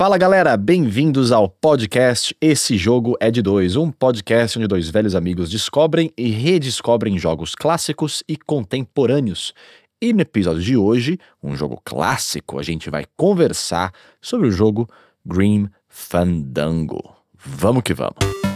[0.00, 5.14] Fala galera, bem-vindos ao podcast Esse Jogo é de Dois, um podcast onde dois velhos
[5.14, 9.52] amigos descobrem e redescobrem jogos clássicos e contemporâneos.
[10.00, 13.92] E no episódio de hoje, um jogo clássico, a gente vai conversar
[14.22, 14.88] sobre o jogo
[15.22, 17.14] Grim Fandango.
[17.34, 18.49] Vamos que vamos!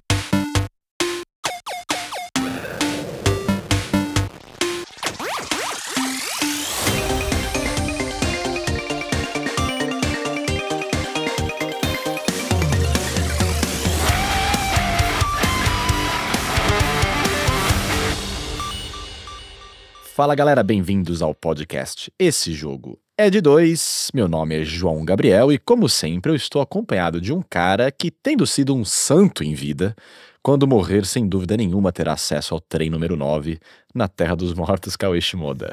[20.15, 24.13] Fala galera, bem-vindos ao podcast Esse Jogo é de Dois.
[24.15, 28.13] Meu nome é João Gabriel e, como sempre, eu estou acompanhado de um cara que,
[28.13, 29.93] tendo sido um santo em vida,
[30.41, 33.59] quando morrer, sem dúvida nenhuma, terá acesso ao trem número 9
[33.93, 35.73] na Terra dos Mortos, Cauê Shimoda.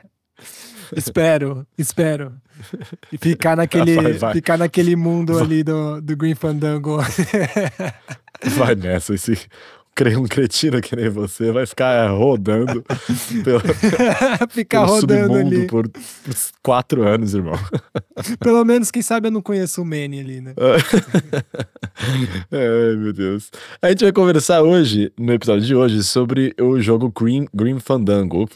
[0.96, 2.32] espero, espero.
[3.12, 4.32] E ficar naquele, vai, vai.
[4.32, 5.42] Ficar naquele mundo vai.
[5.42, 6.96] ali do, do Green Fandango.
[8.56, 9.46] vai nessa, esse,
[10.18, 12.82] um cretino que nem você vai ficar rodando
[13.44, 13.60] pelo,
[14.48, 17.58] ficar pelo rodando ali por, por, quatro anos, irmão.
[18.40, 20.54] Pelo menos, quem sabe eu não conheço o Manny ali, né?
[22.50, 23.50] Ai, meu Deus.
[23.80, 28.48] A gente vai conversar hoje, no episódio de hoje, sobre o jogo Green, Green Fandango,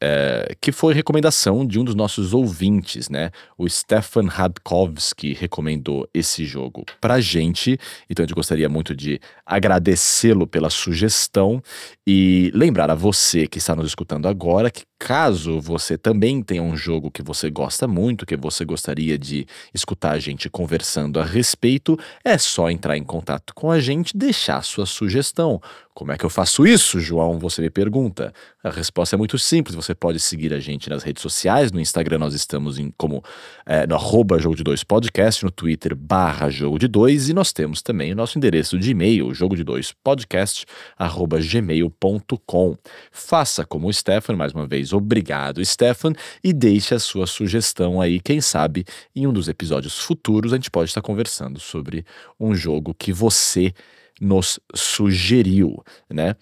[0.00, 3.30] é, que foi recomendação de um dos nossos ouvintes, né?
[3.58, 10.46] O Stefan Radkowski recomendou esse jogo pra gente, então a gente gostaria muito de agradecê-lo
[10.46, 11.62] pela sugestão
[12.06, 16.76] e lembrar a você que está nos escutando agora que caso você também tenha um
[16.76, 21.98] jogo que você gosta muito, que você gostaria de escutar a gente conversando a respeito,
[22.22, 25.58] é só entrar em contato com a gente, deixar sua sugestão.
[25.94, 27.38] Como é que eu faço isso, João?
[27.38, 28.32] Você me pergunta.
[28.62, 29.74] A resposta é muito simples.
[29.74, 31.72] Você pode seguir a gente nas redes sociais.
[31.72, 33.22] No Instagram nós estamos em, como
[33.66, 37.52] é, no arroba Jogo de Dois Podcast, no Twitter barra Jogo de Dois e nós
[37.52, 40.64] temos também o nosso endereço de e-mail, jogo de dois podcast,
[40.96, 42.78] arroba gmail.com.
[43.12, 46.12] Faça como o Stefan, mais uma vez, obrigado, Stefan,
[46.42, 48.20] e deixe a sua sugestão aí.
[48.20, 48.84] Quem sabe
[49.14, 52.04] em um dos episódios futuros a gente pode estar conversando sobre
[52.38, 53.72] um jogo que você
[54.20, 56.34] nos sugeriu, né?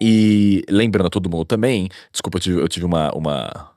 [0.00, 3.70] E lembrando a todo mundo também, desculpa, eu tive, eu tive uma, uma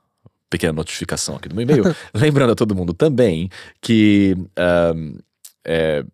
[0.50, 3.48] pequena notificação aqui do meu e-mail, lembrando a todo mundo também
[3.80, 4.36] que
[4.94, 5.18] um,
[5.64, 6.04] é,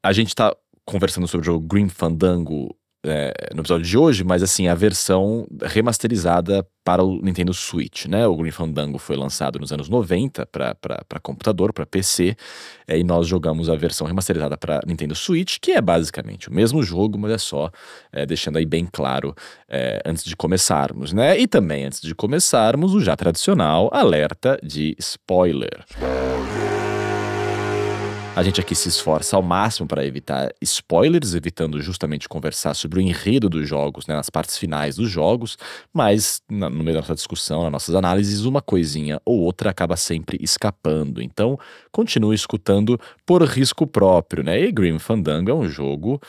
[0.00, 0.54] a gente está
[0.84, 5.46] conversando sobre o jogo Green Fandango é, no episódio de hoje, mas assim, a versão
[5.62, 8.26] remasterizada para o Nintendo Switch, né?
[8.26, 12.34] O Green Fandango foi lançado nos anos 90 para computador, para PC,
[12.86, 16.82] é, e nós jogamos a versão remasterizada para Nintendo Switch, que é basicamente o mesmo
[16.82, 17.70] jogo, mas é só
[18.10, 19.34] é, deixando aí bem claro
[19.68, 21.38] é, antes de começarmos, né?
[21.38, 25.84] E também antes de começarmos, o já tradicional alerta de spoiler.
[28.38, 33.02] A gente aqui se esforça ao máximo para evitar spoilers, evitando justamente conversar sobre o
[33.02, 35.58] enredo dos jogos, né, nas partes finais dos jogos,
[35.92, 39.96] mas na, no meio da nossa discussão, nas nossas análises, uma coisinha ou outra acaba
[39.96, 41.20] sempre escapando.
[41.20, 41.58] Então,
[41.90, 42.96] continue escutando
[43.26, 44.60] por risco próprio, né?
[44.60, 46.20] E Grim Fandango é um jogo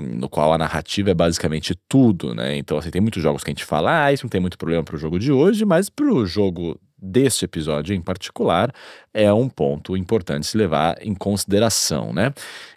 [0.00, 2.56] no qual a narrativa é basicamente tudo, né?
[2.56, 4.84] Então, assim, tem muitos jogos que a gente fala, ah, isso não tem muito problema
[4.84, 8.72] para o jogo de hoje, mas para o jogo deste episódio em particular
[9.12, 12.32] é um ponto importante se levar em consideração, né?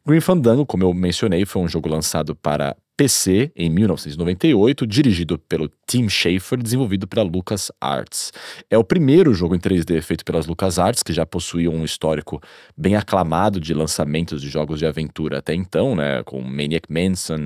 [0.05, 5.69] Green Fandango, como eu mencionei, foi um jogo lançado para PC em 1998, dirigido pelo
[5.85, 8.31] Tim Schafer, desenvolvido pela LucasArts.
[8.69, 12.41] É o primeiro jogo em 3D feito pelas LucasArts, que já possuía um histórico
[12.78, 17.39] bem aclamado de lançamentos de jogos de aventura até então, né, com Maniac Mansion,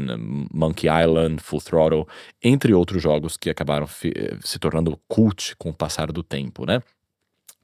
[0.54, 2.06] Monkey Island, Full Throttle,
[2.44, 6.82] entre outros jogos que acabaram se tornando cult com o passar do tempo, né?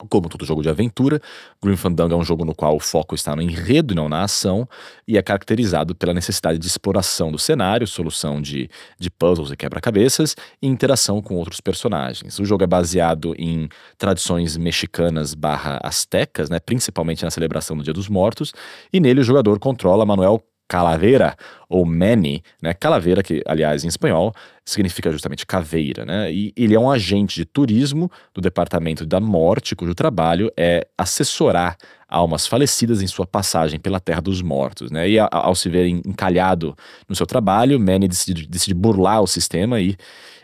[0.10, 1.22] Como todo jogo de aventura,
[1.64, 4.24] Grim Fandango é um jogo no qual o foco está no enredo e não na
[4.24, 4.68] ação,
[5.08, 8.70] e é caracterizado pela necessidade de exploração do cenário, solução de,
[9.00, 12.38] de puzzles e quebra-cabeças, e interação com outros personagens.
[12.40, 17.94] O jogo é baseado em tradições mexicanas barra astecas, né, principalmente na celebração do Dia
[17.94, 18.52] dos Mortos,
[18.92, 21.36] e nele o jogador controla Manuel Calaveira,
[21.70, 22.74] ou Manny, né?
[22.74, 24.34] Calaveira, que aliás em espanhol
[24.66, 26.32] significa justamente caveira, né?
[26.32, 31.78] E ele é um agente de turismo do Departamento da Morte, cujo trabalho é assessorar
[32.16, 35.10] almas falecidas em sua passagem pela Terra dos Mortos, né?
[35.10, 36.74] E ao se ver encalhado
[37.10, 39.98] no seu trabalho, Manny decide, decide burlar o sistema e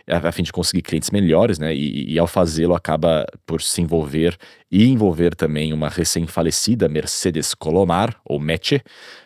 [0.06, 1.74] a fim de conseguir clientes melhores, né?
[1.74, 4.38] E, e ao fazê-lo acaba por se envolver
[4.70, 8.82] e envolver também uma recém-falecida Mercedes Colomar, ou Meche,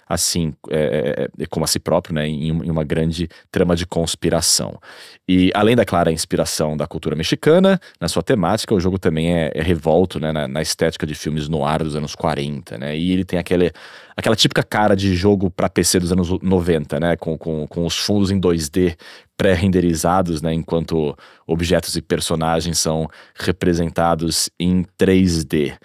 [0.07, 3.85] assim é, é, é, como a si próprio, né, em, em, uma grande trama de
[3.85, 4.79] conspiração.
[5.27, 9.51] E além da clara inspiração da cultura mexicana, na sua temática, o jogo também é,
[9.53, 12.97] é revolto né, na, na, estética de filmes no ar dos anos 40 40, né?
[12.97, 13.71] E ele tem aquele,
[14.15, 17.15] aquela típica cara de jogo para PC dos anos 90, né?
[17.15, 18.97] Com, com, com os fundos em 2D
[19.37, 20.53] pré-renderizados, né?
[20.53, 21.15] Enquanto
[21.47, 25.77] objetos e personagens são representados em 3D.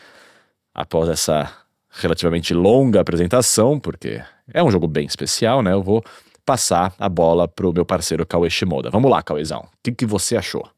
[0.75, 1.50] Após essa
[1.91, 4.20] relativamente longa apresentação, porque
[4.52, 5.73] é um jogo bem especial, né?
[5.73, 6.02] Eu vou
[6.44, 8.91] passar a bola pro meu parceiro Cauê Shimoda.
[8.91, 9.61] Vamos lá, Cauêzão.
[9.61, 10.69] O que, que você achou?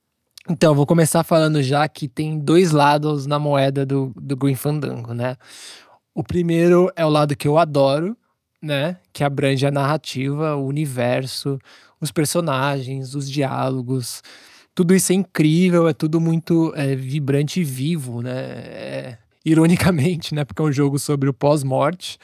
[0.49, 5.15] Então, vou começar falando já que tem dois lados na moeda do, do Green Fandango,
[5.15, 5.37] né?
[6.15, 8.17] O primeiro é o lado que eu adoro,
[8.61, 8.99] né?
[9.13, 11.59] Que abrange a narrativa, o universo,
[12.01, 14.21] os personagens, os diálogos.
[14.75, 18.33] Tudo isso é incrível, é tudo muito é, vibrante e vivo, né?
[18.33, 20.45] É, ironicamente, né?
[20.45, 22.19] Porque é um jogo sobre o pós-morte.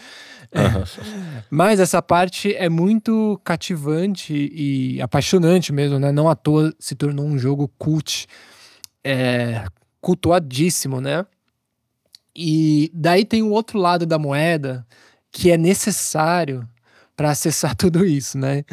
[0.55, 1.43] Uhum.
[1.50, 6.11] Mas essa parte é muito cativante e apaixonante mesmo, né?
[6.11, 8.27] Não à toa se tornou um jogo cult,
[9.05, 9.65] é,
[10.00, 11.25] cultuadíssimo, né?
[12.35, 14.87] E daí tem o outro lado da moeda
[15.31, 16.67] que é necessário
[17.17, 18.65] para acessar tudo isso, né?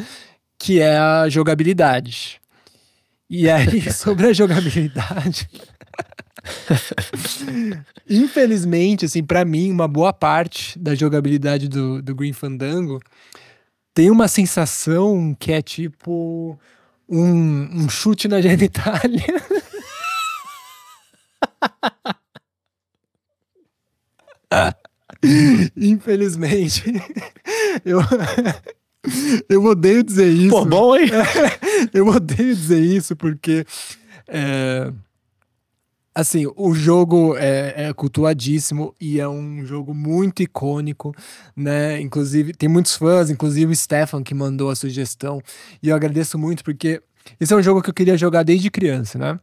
[0.58, 2.40] Que é a jogabilidade.
[3.28, 5.48] E aí, sobre a jogabilidade.
[8.08, 13.00] Infelizmente, assim, para mim, uma boa parte da jogabilidade do, do Green Fandango
[13.94, 16.58] tem uma sensação que é tipo
[17.08, 19.24] um, um chute na genitália.
[25.76, 26.84] Infelizmente,
[27.84, 28.00] eu,
[29.48, 30.50] eu odeio dizer isso.
[30.50, 31.10] Pô, bom, hein?
[31.92, 33.66] eu odeio dizer isso porque
[34.28, 34.92] é,
[36.16, 41.14] assim, o jogo é, é, cultuadíssimo e é um jogo muito icônico,
[41.54, 42.00] né?
[42.00, 45.42] Inclusive, tem muitos fãs, inclusive o Stefan que mandou a sugestão.
[45.82, 47.02] E eu agradeço muito porque
[47.38, 49.38] esse é um jogo que eu queria jogar desde criança, né?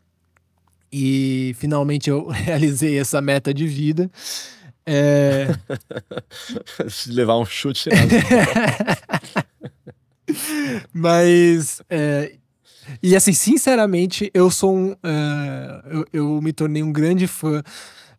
[0.92, 4.10] E finalmente eu realizei essa meta de vida.
[4.84, 5.50] É...
[7.06, 7.92] Levar um chute.
[10.92, 12.34] Mas é,
[13.02, 14.92] e assim, sinceramente, eu sou um.
[14.92, 14.96] Uh,
[15.90, 17.62] eu, eu, me tornei um grande fã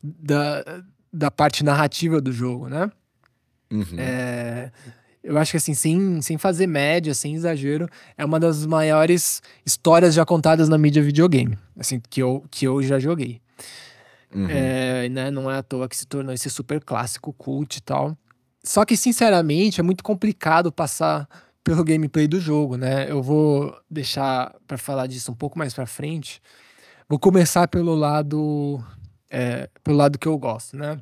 [0.03, 0.83] da,
[1.13, 2.91] da parte narrativa do jogo, né?
[3.71, 3.99] Uhum.
[3.99, 4.71] É,
[5.23, 10.15] eu acho que assim, sem, sem fazer média, sem exagero, é uma das maiores histórias
[10.15, 11.59] já contadas na mídia videogame.
[11.79, 13.41] Assim, que eu, que eu já joguei.
[14.35, 14.49] Uhum.
[14.49, 18.17] É, né, não é à toa que se tornou esse super clássico cult e tal.
[18.63, 21.29] Só que, sinceramente, é muito complicado passar
[21.65, 23.11] pelo gameplay do jogo, né?
[23.11, 26.41] Eu vou deixar para falar disso um pouco mais para frente.
[27.09, 28.85] Vou começar pelo lado
[29.31, 31.01] é, pelo lado que eu gosto, né?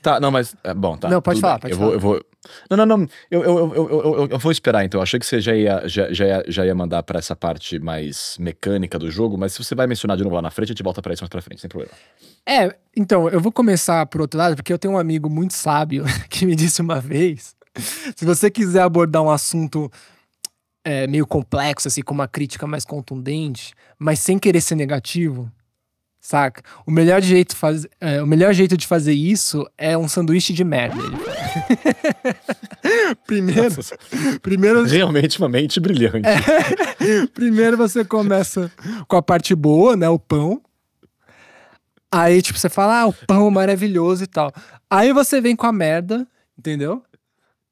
[0.00, 0.54] Tá, não, mas.
[0.62, 1.08] É, bom, tá.
[1.08, 1.90] Não, pode falar, pode eu falar.
[1.90, 2.26] Vou, eu vou.
[2.70, 3.08] Não, não, não.
[3.28, 5.00] Eu, eu, eu, eu, vou esperar, então.
[5.00, 8.36] Eu achei que você já ia, já, já já ia mandar para essa parte mais
[8.38, 10.82] mecânica do jogo, mas se você vai mencionar de novo lá na frente, a gente
[10.84, 11.92] volta pra isso mais pra frente, sem problema.
[12.46, 16.04] É, então, eu vou começar por outro lado, porque eu tenho um amigo muito sábio
[16.30, 17.55] que me disse uma vez
[18.16, 19.90] se você quiser abordar um assunto
[20.84, 25.50] é, meio complexo, assim, com uma crítica mais contundente, mas sem querer ser negativo,
[26.20, 26.62] saca?
[26.86, 30.62] O melhor jeito, faz, é, o melhor jeito de fazer isso é um sanduíche de
[30.62, 30.96] merda.
[33.26, 33.98] primeiro, Nossa,
[34.40, 34.84] primeiro.
[34.84, 36.28] Realmente uma mente brilhante.
[36.28, 38.70] É, primeiro você começa
[39.08, 40.08] com a parte boa, né?
[40.08, 40.62] O pão.
[42.12, 44.52] Aí, tipo, você fala, ah, o pão maravilhoso e tal.
[44.88, 46.26] Aí você vem com a merda,
[46.56, 47.02] entendeu?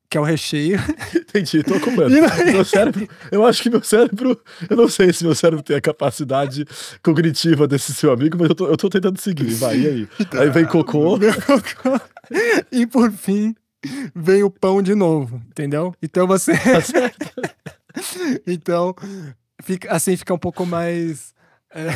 [0.09, 0.78] Que é o recheio.
[1.14, 2.14] Entendi, tô acompanhando.
[2.52, 5.81] meu cérebro, eu acho que meu cérebro, eu não sei se meu cérebro tem a
[5.81, 6.64] capacidade
[7.02, 10.07] cognitiva desse seu amigo, mas eu tô, eu tô tentando seguir, vai, e aí?
[10.26, 10.43] Tá.
[10.43, 11.19] Aí vem cocô.
[11.47, 12.00] cocô.
[12.71, 13.55] E por fim,
[14.14, 15.95] vem o pão de novo, entendeu?
[16.02, 16.52] Então você.
[16.52, 17.11] Tá
[18.47, 18.95] então,
[19.62, 21.35] fica, assim fica um pouco mais.
[21.71, 21.88] É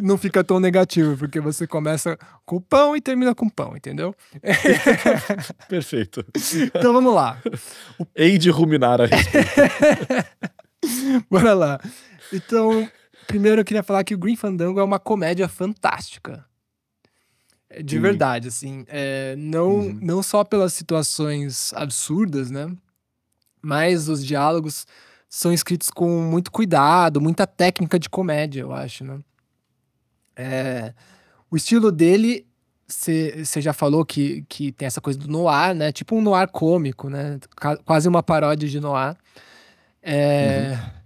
[0.00, 4.14] não fica tão negativo, porque você começa com pão e termina com pão, entendeu?
[5.68, 6.24] Perfeito.
[6.74, 7.40] Então vamos lá.
[7.98, 8.06] O...
[8.16, 9.48] Hei de ruminar a respeito.
[11.30, 11.80] Bora lá.
[12.32, 12.88] Então,
[13.26, 16.44] primeiro eu queria falar que o Green Fandango é uma comédia fantástica.
[17.68, 18.02] É, de hum.
[18.02, 18.84] verdade, assim.
[18.88, 19.98] É, não, uhum.
[20.00, 22.74] não só pelas situações absurdas, né?
[23.60, 24.86] Mas os diálogos
[25.28, 29.18] são escritos com muito cuidado, muita técnica de comédia, eu acho, né?
[30.36, 30.92] É,
[31.50, 32.46] o estilo dele,
[32.86, 35.90] você já falou que, que tem essa coisa do noir, né?
[35.90, 37.38] Tipo um noir cômico, né?
[37.84, 39.16] Quase uma paródia de noir.
[40.02, 40.96] É, uhum.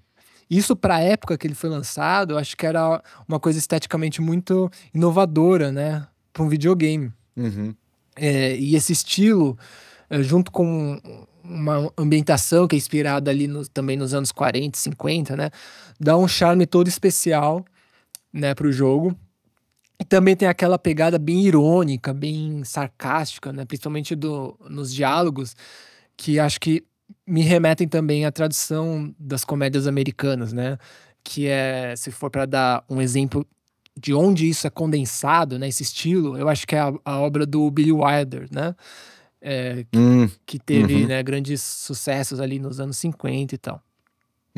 [0.51, 4.21] Isso para a época que ele foi lançado, eu acho que era uma coisa esteticamente
[4.21, 6.07] muito inovadora, né?
[6.33, 7.13] Para um videogame.
[7.37, 7.75] Uhum.
[8.17, 9.57] É, e esse estilo,
[10.11, 11.01] é, junto com
[11.43, 15.51] uma ambientação que é inspirada ali no, também nos anos 40, 50, né?
[15.99, 17.65] Dá um charme todo especial
[18.33, 19.17] né, para o jogo.
[20.01, 23.67] E também tem aquela pegada bem irônica, bem sarcástica, né?
[23.67, 25.55] Principalmente do, nos diálogos,
[26.17, 26.83] que acho que
[27.27, 30.79] me remetem também à tradição das comédias americanas, né?
[31.23, 33.47] Que é, se for para dar um exemplo
[33.95, 35.69] de onde isso é condensado, né?
[35.69, 38.75] Esse estilo, eu acho que é a, a obra do Billy Wilder, né?
[39.39, 41.09] É, que, hum, que, teve uhum.
[41.09, 43.83] né, grandes sucessos ali nos anos 50 e tal.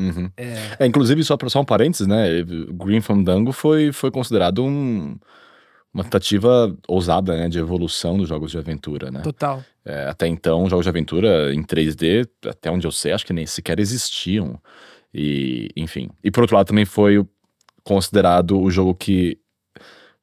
[0.03, 0.29] Uhum.
[0.35, 0.77] É...
[0.79, 0.85] é...
[0.85, 2.43] inclusive, só, só um parênteses, né?
[2.73, 5.17] Green Fandango foi, foi considerado um,
[5.93, 9.21] uma tentativa ousada né, de evolução dos jogos de aventura, né?
[9.21, 9.63] Total.
[9.85, 13.45] É, até então, jogos de aventura em 3D, até onde eu sei, acho que nem
[13.45, 14.59] sequer existiam.
[15.13, 16.09] E, enfim.
[16.23, 17.23] E por outro lado, também foi
[17.83, 19.37] considerado o jogo que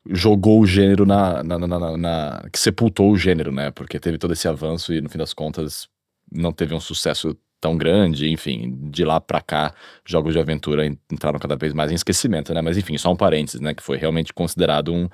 [0.08, 3.70] jogou o gênero na, na, na, na, que sepultou o gênero, né?
[3.70, 5.88] Porque teve todo esse avanço e no fim das contas
[6.32, 9.74] não teve um sucesso tão grande, enfim, de lá para cá,
[10.04, 12.62] jogos de aventura entraram cada vez mais em esquecimento, né?
[12.62, 13.74] Mas enfim, só um parênteses, né?
[13.74, 15.08] Que foi realmente considerado um,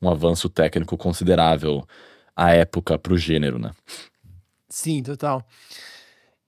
[0.00, 1.86] um avanço técnico considerável
[2.34, 3.70] à época pro gênero, né?
[4.68, 5.46] Sim, total.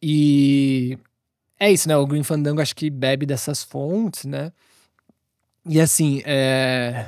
[0.02, 0.98] E
[1.58, 1.96] é isso, né?
[1.96, 4.52] O Green Fandango acho que bebe dessas fontes, né?
[5.66, 7.06] E assim, é...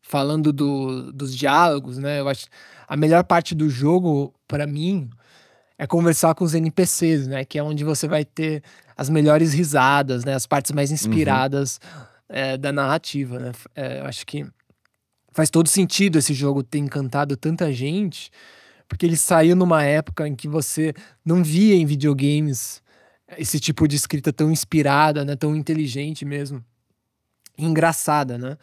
[0.00, 2.20] falando do, dos diálogos, né?
[2.20, 2.46] Eu acho
[2.88, 5.10] a melhor parte do jogo, para mim,
[5.78, 7.44] é conversar com os NPCs, né?
[7.44, 8.62] Que é onde você vai ter
[8.96, 10.34] as melhores risadas, né?
[10.34, 10.94] As partes mais uhum.
[10.94, 12.02] inspiradas uhum.
[12.28, 13.52] é, da narrativa, né?
[13.74, 14.46] É, eu acho que
[15.32, 18.30] faz todo sentido esse jogo ter encantado tanta gente,
[18.88, 22.82] porque ele saiu numa época em que você não via em videogames
[23.36, 25.36] esse tipo de escrita tão inspirada, né?
[25.36, 26.64] Tão inteligente mesmo.
[27.58, 28.56] Engraçada, né?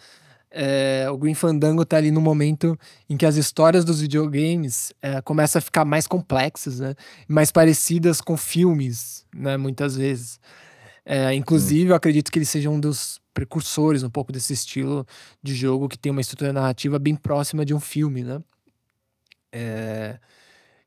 [0.55, 2.77] É, o Green Fandango tá ali no momento
[3.09, 6.93] em que as histórias dos videogames é, começam a ficar mais complexas, né?
[7.27, 9.57] Mais parecidas com filmes, né?
[9.57, 10.39] Muitas vezes.
[11.03, 15.05] É, inclusive, eu acredito que ele seja um dos precursores um pouco desse estilo
[15.41, 18.39] de jogo que tem uma estrutura narrativa bem próxima de um filme, né?
[19.51, 20.19] É...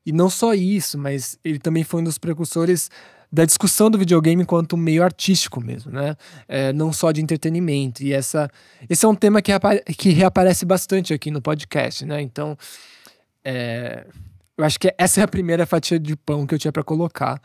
[0.05, 2.89] E não só isso, mas ele também foi um dos precursores
[3.31, 6.15] da discussão do videogame enquanto um meio artístico mesmo, né?
[6.47, 8.03] É, não só de entretenimento.
[8.03, 8.49] E essa,
[8.89, 9.51] esse é um tema que,
[9.97, 12.21] que reaparece bastante aqui no podcast, né?
[12.21, 12.57] Então,
[13.43, 14.05] é,
[14.57, 17.41] eu acho que essa é a primeira fatia de pão que eu tinha para colocar,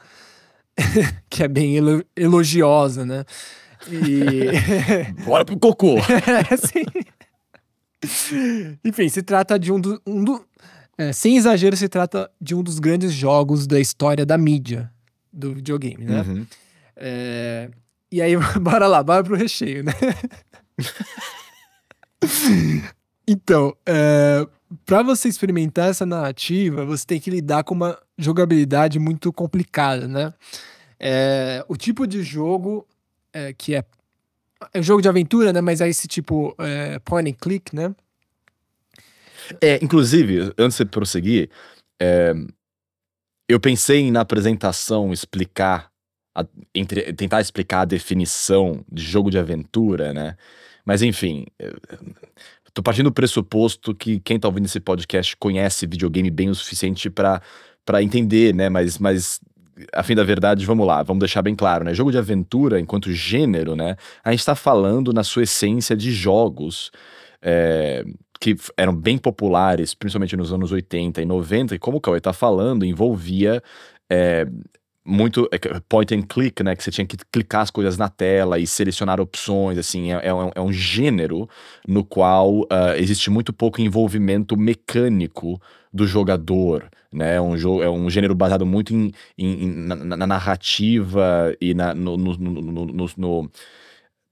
[1.28, 1.76] que é bem
[2.16, 3.24] elogiosa, né?
[3.90, 5.22] E...
[5.24, 5.96] Bora pro cocô!
[5.98, 6.84] é, sim.
[8.84, 10.44] Enfim, se trata de um, do, um do,
[10.98, 14.91] é, sem exagero, se trata de um dos grandes jogos da história da mídia,
[15.32, 16.22] do videogame, né?
[16.22, 16.46] Uhum.
[16.96, 17.70] É,
[18.10, 19.92] e aí, bora lá, bora pro recheio, né?
[23.26, 24.46] então, é,
[24.84, 30.34] para você experimentar essa narrativa, você tem que lidar com uma jogabilidade muito complicada, né?
[31.00, 32.86] É, o tipo de jogo
[33.32, 33.84] é, que é,
[34.72, 35.60] é um jogo de aventura, né?
[35.60, 37.94] Mas é esse tipo é, point and click, né?
[39.60, 41.50] É, inclusive, antes de prosseguir,
[42.00, 42.32] é,
[43.52, 45.90] eu pensei na apresentação explicar,
[46.34, 46.44] a,
[46.74, 50.36] entre, tentar explicar a definição de jogo de aventura, né?
[50.84, 51.46] Mas enfim,
[52.74, 57.10] tô partindo do pressuposto que quem tá ouvindo esse podcast conhece videogame bem o suficiente
[57.10, 58.68] para entender, né?
[58.68, 59.40] Mas, mas
[59.92, 61.94] a fim da verdade, vamos lá, vamos deixar bem claro, né?
[61.94, 63.96] Jogo de aventura, enquanto gênero, né?
[64.24, 66.90] A gente está falando na sua essência de jogos
[67.40, 68.04] é,
[68.42, 72.32] que eram bem populares, principalmente nos anos 80 e 90, e como o Cauê tá
[72.32, 73.62] falando, envolvia
[74.10, 74.44] é,
[75.04, 75.58] muito é,
[75.88, 76.74] point and click, né?
[76.74, 80.34] Que você tinha que clicar as coisas na tela e selecionar opções, assim, é, é,
[80.34, 81.48] um, é um, gênero
[81.86, 87.36] no qual uh, existe muito pouco envolvimento mecânico do jogador, né?
[87.36, 91.74] É um, jogo, é um gênero baseado muito em, em, em na, na, narrativa e
[91.74, 93.50] na, no, no, no, no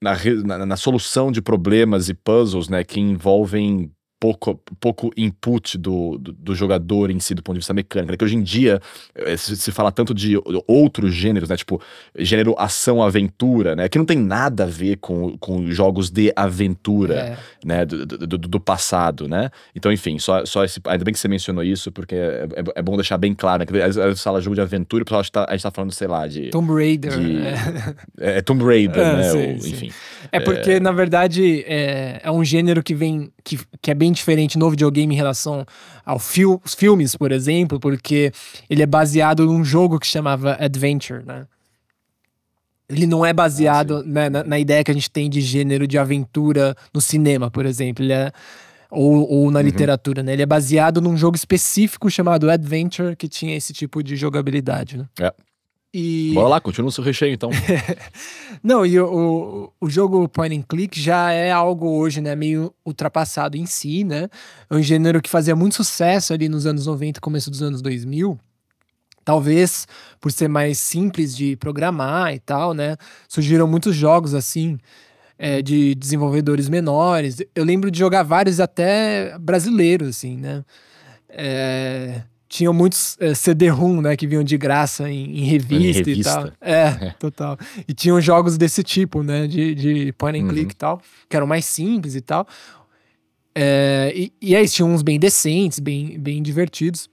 [0.03, 6.19] na, na, na, solução de problemas e puzzles, né, que envolvem pouco, pouco input do,
[6.19, 8.13] do, do, jogador em si, do ponto de vista mecânico.
[8.13, 8.19] Né?
[8.19, 8.79] Que hoje em dia
[9.15, 11.57] eh, se, se, fala tanto de outros gêneros, né?
[11.57, 11.81] Tipo,
[12.19, 13.89] gênero ação-aventura, né?
[13.89, 17.39] Que não tem nada a ver com, com jogos de aventura, é.
[17.65, 17.87] né?
[17.87, 19.51] Do, do, do, passado, né?
[19.75, 22.83] Então, enfim, só, só esse, ainda bem que você mencionou isso, porque é, é, é
[22.83, 23.67] bom deixar bem claro, né?
[23.67, 26.07] Que às vezes fala jogo de aventura, o pessoal tá, a gente tá falando, sei
[26.07, 26.51] lá, de...
[26.51, 27.19] Tomb Raider.
[27.19, 27.55] De, né?
[28.21, 29.23] é, é Tomb Raider, ah, né?
[29.31, 29.71] Sim, Ou, sim.
[29.71, 29.93] Enfim.
[30.31, 33.33] É porque, na verdade, é, é um gênero que vem...
[33.43, 35.65] Que, que é bem bem diferente no videogame em relação
[36.05, 38.33] aos fil filmes, por exemplo, porque
[38.69, 41.47] ele é baseado num jogo que chamava Adventure, né?
[42.89, 45.87] Ele não é baseado ah, né, na, na, ideia que a gente tem de gênero
[45.87, 48.05] de aventura no cinema, por exemplo.
[48.05, 48.33] Ele é,
[48.91, 49.65] ou, ou na uhum.
[49.65, 50.33] literatura, né?
[50.33, 55.07] Ele é baseado num jogo específico chamado Adventure, que tinha esse tipo de jogabilidade, né?
[55.21, 55.33] É.
[55.93, 56.31] E...
[56.35, 57.51] Bora lá, continua o seu recheio então.
[58.63, 62.73] Não, e o, o, o, jogo point and click já é algo hoje, né, meio
[62.87, 64.29] ultrapassado em si, né?
[64.69, 68.39] É um gênero que fazia muito sucesso ali nos anos 90, começo dos anos 2000.
[69.25, 69.87] Talvez
[70.21, 72.97] por ser mais simples de programar e tal, né?
[73.29, 74.79] Surgiram muitos jogos assim,
[75.37, 77.39] é, de desenvolvedores menores.
[77.53, 80.65] Eu lembro de jogar vários até brasileiros, assim, né?
[81.29, 86.31] É, tinham muitos é, CD-ROM, né, que vinham de graça em, em, revista, em revista,
[86.31, 86.53] e tal.
[86.61, 87.57] É, é, total.
[87.87, 90.71] E tinham jogos desse tipo, né, de, de point and click uhum.
[90.73, 92.45] e tal, que eram mais simples e tal.
[93.55, 97.09] É, e, e aí tinham uns bem decentes, bem, bem divertidos.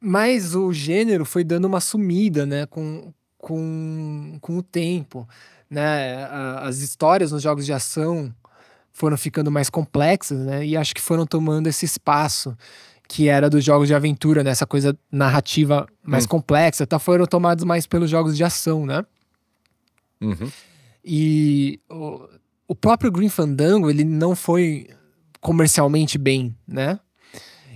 [0.00, 5.28] Mas o gênero foi dando uma sumida, né, com, com, com o tempo,
[5.68, 6.26] né?
[6.60, 8.32] As histórias nos jogos de ação
[8.92, 10.64] foram ficando mais complexas, né?
[10.64, 12.56] E acho que foram tomando esse espaço
[13.10, 14.50] que era dos jogos de aventura, né?
[14.50, 16.28] Essa coisa narrativa mais hum.
[16.28, 16.96] complexa, tá?
[16.96, 19.04] Foram tomados mais pelos jogos de ação, né?
[20.20, 20.48] Uhum.
[21.04, 22.28] E o,
[22.68, 24.90] o próprio Green Fandango, ele não foi
[25.40, 27.00] comercialmente bem, né?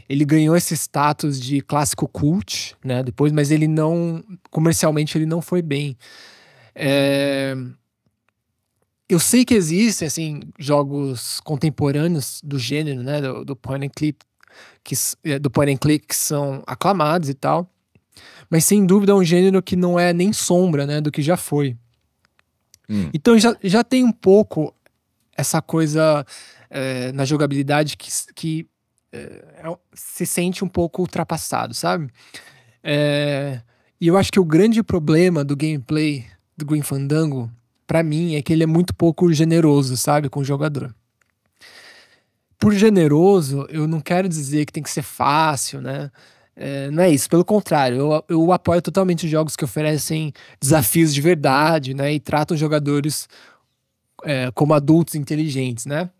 [0.08, 3.02] Ele ganhou esse status de clássico cult, né?
[3.02, 4.22] Depois, mas ele não
[4.52, 5.96] comercialmente ele não foi bem.
[6.76, 7.56] É...
[9.08, 13.20] Eu sei que existem assim jogos contemporâneos do gênero, né?
[13.20, 14.24] Do, do point and click
[14.82, 14.94] que,
[15.25, 17.68] é, do point and click que são aclamados e tal.
[18.50, 21.37] Mas sem dúvida é um gênero que não é nem sombra né, do que já
[21.37, 21.76] foi.
[22.88, 23.11] Hum.
[23.14, 24.75] Então já, já tem um pouco
[25.37, 26.25] essa coisa
[26.70, 28.68] é, na jogabilidade que, que
[29.12, 32.08] é, é se sente um pouco ultrapassado, sabe?
[32.82, 33.61] É,
[34.00, 37.50] e eu acho que o grande problema do gameplay do Green Fandango,
[37.87, 40.94] para mim, é que ele é muito pouco generoso, sabe, com o jogador
[42.58, 46.11] por generoso, eu não quero dizer que tem que ser fácil, né?
[46.56, 51.20] É, não é isso, pelo contrário, eu, eu apoio totalmente jogos que oferecem desafios de
[51.20, 52.12] verdade, né?
[52.12, 53.28] E tratam jogadores
[54.25, 56.11] é, como adultos inteligentes, né?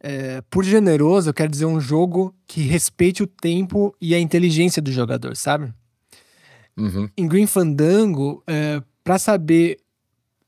[0.00, 4.80] É, por generoso, eu quero dizer um jogo que respeite o tempo e a inteligência
[4.80, 5.72] do jogador, sabe?
[6.76, 7.08] Uhum.
[7.16, 9.78] Em Green Fandango, é, para saber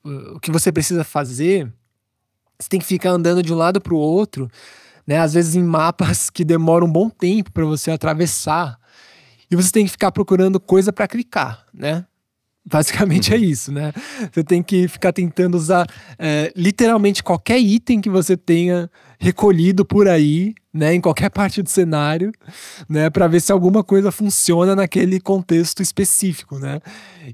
[0.05, 1.73] uh, o que você precisa fazer,
[2.59, 4.51] você tem que ficar andando de um lado para o outro,
[5.07, 5.19] né?
[5.19, 8.79] Às vezes em mapas que demoram um bom tempo para você atravessar.
[9.51, 12.05] E você tem que ficar procurando coisa para clicar, né?
[12.71, 13.43] Basicamente é uhum.
[13.43, 13.93] isso, né?
[14.31, 15.87] Você tem que ficar tentando usar
[16.19, 21.69] é, literalmente qualquer item que você tenha recolhido por aí, né, em qualquer parte do
[21.69, 22.31] cenário,
[22.89, 26.81] né, para ver se alguma coisa funciona naquele contexto específico, né?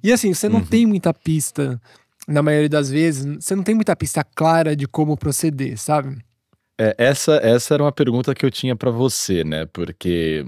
[0.02, 0.66] E assim, você não uhum.
[0.66, 1.80] tem muita pista
[2.26, 6.18] na maioria das vezes, você não tem muita pista clara de como proceder, sabe?
[6.78, 9.66] É, essa, essa era uma pergunta que eu tinha para você, né?
[9.66, 10.44] Porque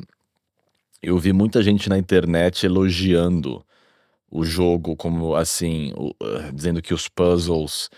[1.03, 3.65] eu vi muita gente na internet elogiando
[4.31, 7.89] o jogo como assim, o, uh, dizendo que os puzzles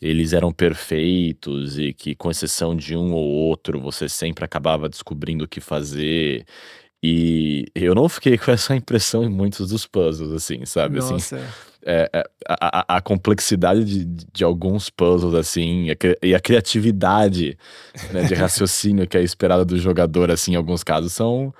[0.00, 5.44] eles eram perfeitos e que com exceção de um ou outro você sempre acabava descobrindo
[5.44, 6.44] o que fazer.
[7.02, 10.98] E eu não fiquei com essa impressão em muitos dos puzzles, assim, sabe?
[10.98, 11.36] Assim, Nossa.
[11.36, 11.46] Assim,
[11.90, 15.86] é, é, a, a, complexidade de, de alguns puzzles, assim,
[16.22, 17.56] e a criatividade
[18.12, 21.52] né, de raciocínio que é esperada do jogador, assim, em alguns casos, são,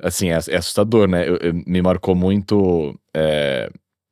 [0.00, 1.28] assim, é, é assustador, né?
[1.28, 3.68] Eu, eu, me marcou muito, é,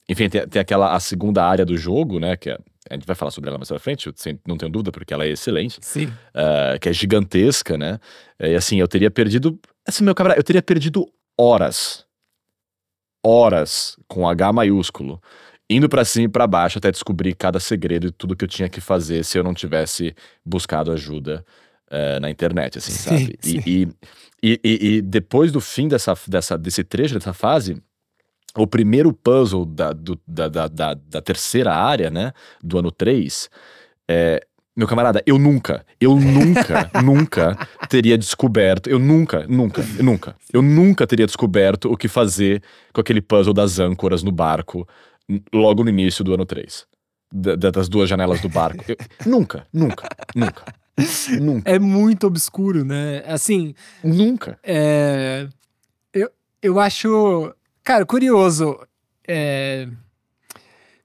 [0.09, 2.59] enfim, tem, tem, aquela, a segunda área do jogo, né, que é,
[2.91, 5.25] a gente vai falar sobre ela mais pra frente, sem, não tenho dúvida, porque ela
[5.25, 5.79] é excelente.
[5.81, 6.07] Sim.
[6.07, 8.01] Uh, que é gigantesca, né?
[8.41, 9.59] E assim, eu teria perdido.
[9.87, 11.05] Assim, meu camarada, eu teria perdido
[11.37, 12.06] horas
[13.27, 15.21] horas com H maiúsculo,
[15.69, 18.69] indo para cima e para baixo até descobrir cada segredo e tudo que eu tinha
[18.69, 21.45] que fazer se eu não tivesse buscado ajuda
[21.91, 23.39] uh, na internet, assim, sim, sabe?
[23.41, 23.63] Sim.
[23.67, 23.89] E,
[24.43, 27.83] e, e, e, depois do fim dessa, dessa, desse trecho, dessa fase,
[28.57, 33.51] o primeiro puzzle da, do, da, da, da, da terceira área, né, do ano 3,
[34.09, 37.57] é, meu camarada, eu nunca, eu nunca, nunca
[37.89, 42.63] teria descoberto, eu nunca, nunca, eu nunca, eu nunca teria descoberto o que fazer
[42.93, 44.87] com aquele puzzle das âncoras no barco
[45.53, 46.87] logo no início do ano 3.
[47.33, 48.85] das duas janelas do barco.
[48.87, 50.65] Eu, nunca, nunca, nunca.
[51.41, 51.71] Nunca.
[51.71, 53.23] É muito obscuro, né?
[53.27, 53.75] Assim.
[54.03, 54.59] Nunca.
[54.63, 55.47] É,
[56.13, 56.31] eu,
[56.63, 57.55] eu acho.
[57.85, 58.79] Cara, curioso.
[59.29, 59.87] É,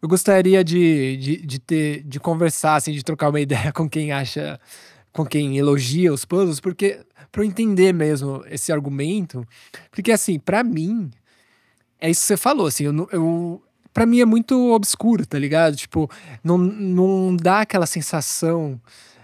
[0.01, 4.11] eu gostaria de, de, de, ter, de conversar, assim, de trocar uma ideia com quem
[4.11, 4.59] acha,
[5.13, 6.99] com quem elogia os puzzles, porque
[7.31, 9.45] para eu entender mesmo esse argumento,
[9.91, 11.11] porque assim, para mim
[11.99, 13.61] é isso que você falou, assim, eu, eu
[13.93, 15.75] para mim é muito obscuro, tá ligado?
[15.75, 16.09] Tipo,
[16.43, 18.79] não, não dá aquela sensação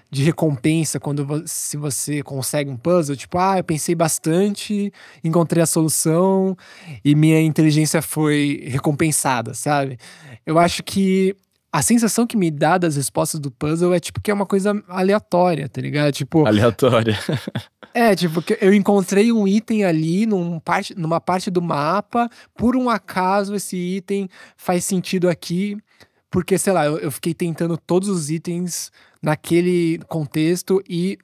[0.09, 4.91] de recompensa quando se você consegue um puzzle, tipo, ah, eu pensei bastante,
[5.23, 6.55] encontrei a solução
[7.03, 9.97] e minha inteligência foi recompensada, sabe?
[10.45, 11.35] Eu acho que
[11.71, 14.81] a sensação que me dá das respostas do puzzle é tipo que é uma coisa
[14.87, 16.11] aleatória, tá ligado?
[16.13, 17.17] Tipo, Aleatória.
[17.93, 22.75] é, tipo, que eu encontrei um item ali num parte, numa parte do mapa, por
[22.75, 25.77] um acaso esse item faz sentido aqui,
[26.31, 28.91] porque, sei lá, eu, eu fiquei tentando todos os itens
[29.27, 31.17] naquele contexto e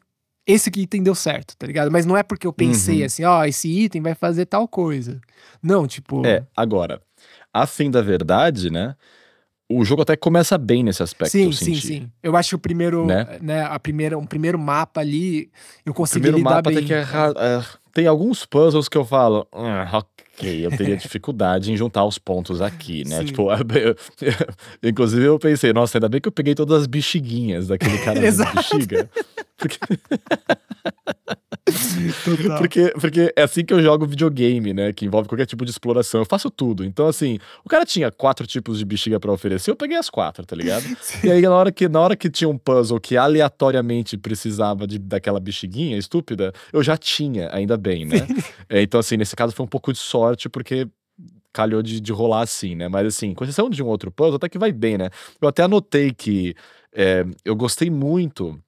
[0.46, 1.90] esse item deu certo, tá ligado?
[1.90, 3.06] Mas não é porque eu pensei Uhum.
[3.06, 5.22] assim, ó, esse item vai fazer tal coisa.
[5.62, 6.26] Não, tipo.
[6.26, 7.02] É, agora,
[7.54, 8.94] a fim da verdade, né?
[9.72, 11.32] O jogo até começa bem nesse aspecto.
[11.32, 12.12] Sim, sim, sim.
[12.22, 13.26] Eu acho que o primeiro, Né?
[13.42, 15.50] né, a primeira, um primeiro mapa ali,
[15.86, 16.80] eu O consegui primeiro lidar mapa bem.
[16.80, 17.32] tem que errar.
[17.38, 17.64] é,
[17.94, 19.86] tem alguns puzzles que eu falo, "Ah,
[20.34, 23.20] ok, eu teria dificuldade em juntar os pontos aqui, né?
[23.20, 23.26] Sim.
[23.26, 23.48] Tipo,
[24.84, 28.28] inclusive eu pensei, nossa, ainda bem que eu peguei todas as bexiguinhas daquele cara da
[28.28, 28.56] Exato.
[28.56, 29.10] bexiga.
[29.58, 29.78] Porque,
[32.26, 32.58] Total.
[32.58, 34.92] porque, porque é assim que eu jogo videogame, né?
[34.92, 36.22] Que envolve qualquer tipo de exploração.
[36.22, 36.84] Eu faço tudo.
[36.84, 40.46] Então, assim, o cara tinha quatro tipos de bexiga pra oferecer, eu peguei as quatro,
[40.46, 40.84] tá ligado?
[41.24, 45.00] E aí, na hora, que, na hora que tinha um puzzle que aleatoriamente precisava de,
[45.00, 48.28] daquela bexiguinha estúpida, eu já tinha, ainda bem, né?
[48.68, 50.88] É, então, assim, nesse caso foi um pouco de sorte, porque
[51.54, 52.88] calhou de, de rolar assim, né?
[52.90, 55.10] Mas, assim, com exceção de um outro puzzle, até que vai bem, né?
[55.40, 56.56] Eu até anotei que
[56.94, 58.60] é, eu gostei muito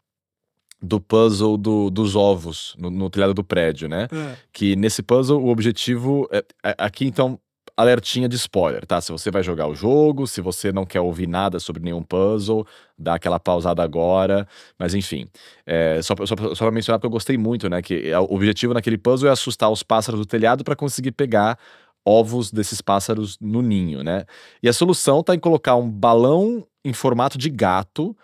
[0.85, 4.07] do puzzle do- dos ovos no, no telhado do prédio, né?
[4.11, 4.35] É.
[4.53, 7.39] que nesse puzzle o objetivo é, é- aqui então
[7.77, 9.01] alertinha de spoiler, tá?
[9.01, 12.65] Se você vai jogar o jogo, se você não quer ouvir nada sobre nenhum puzzle,
[12.97, 14.47] dá aquela pausada agora,
[14.79, 15.27] mas enfim,
[15.65, 17.81] é, só, pra- só, só pra mencionar porque eu gostei muito, né?
[17.81, 21.59] Que é- o objetivo naquele puzzle é assustar os pássaros do telhado para conseguir pegar
[22.05, 24.23] ovos desses pássaros no ninho, né?
[24.63, 28.15] E a solução tá em colocar um balão em formato de gato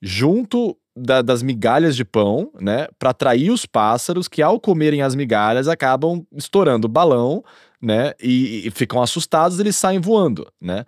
[0.00, 5.14] junto da- das migalhas de pão, né, para atrair os pássaros que ao comerem as
[5.14, 7.44] migalhas acabam estourando o balão,
[7.80, 10.84] né, e, e ficam assustados, eles saem voando, né.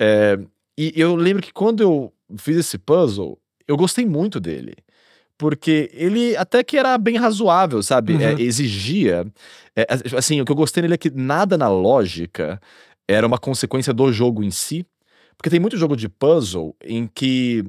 [0.00, 0.38] É,
[0.78, 4.74] e eu lembro que quando eu fiz esse puzzle, eu gostei muito dele.
[5.36, 8.12] Porque ele até que era bem razoável, sabe?
[8.14, 8.20] Uhum.
[8.20, 9.26] É, exigia.
[9.74, 12.60] é, assim, o que eu gostei nele é que nada na lógica
[13.08, 14.84] era uma consequência do jogo em si.
[15.36, 17.64] Porque tem muito jogo de puzzle em que.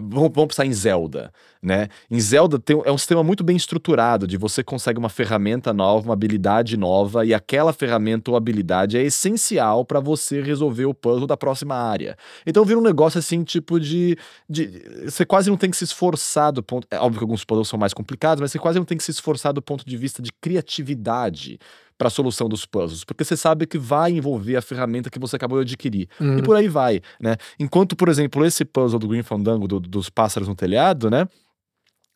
[0.00, 1.32] Vamos, vamos pensar em Zelda,
[1.62, 1.88] né?
[2.10, 6.06] Em Zelda tem, é um sistema muito bem estruturado, de você consegue uma ferramenta nova,
[6.06, 11.26] uma habilidade nova, e aquela ferramenta ou habilidade é essencial para você resolver o puzzle
[11.26, 12.16] da próxima área.
[12.46, 14.16] Então vira um negócio assim, tipo de,
[14.48, 14.66] de.
[15.04, 16.86] Você quase não tem que se esforçar do ponto.
[16.90, 19.10] É óbvio que alguns puzzles são mais complicados, mas você quase não tem que se
[19.10, 21.58] esforçar do ponto de vista de criatividade
[21.98, 25.36] para a solução dos puzzles, porque você sabe que vai envolver a ferramenta que você
[25.36, 26.08] acabou de adquirir.
[26.20, 26.38] Uhum.
[26.38, 27.36] E por aí vai, né?
[27.58, 31.26] Enquanto, por exemplo, esse puzzle do Green Fandango, do- dos pássaros no telhado, né?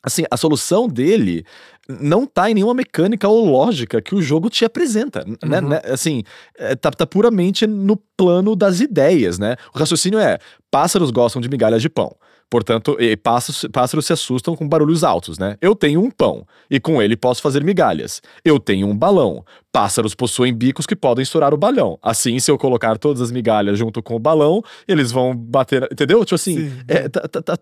[0.03, 1.45] Assim, a solução dele
[1.89, 5.61] não tá em nenhuma mecânica ou lógica que o jogo te apresenta, né?
[5.61, 5.69] Uhum.
[5.69, 5.81] né?
[5.85, 6.23] Assim,
[6.57, 9.57] é, tá, tá puramente no plano das ideias, né?
[9.75, 10.39] O raciocínio é,
[10.71, 12.17] pássaros gostam de migalhas de pão.
[12.51, 15.57] Portanto, pássaros, pássaros se assustam com barulhos altos, né?
[15.61, 18.21] Eu tenho um pão e com ele posso fazer migalhas.
[18.45, 19.45] Eu tenho um balão.
[19.73, 21.97] Pássaros possuem bicos que podem estourar o balão.
[22.03, 25.89] Assim, se eu colocar todas as migalhas junto com o balão, eles vão bater.
[25.93, 26.25] Entendeu?
[26.25, 26.79] Tipo assim, Sim.
[26.89, 27.59] é, tá- tá- tá-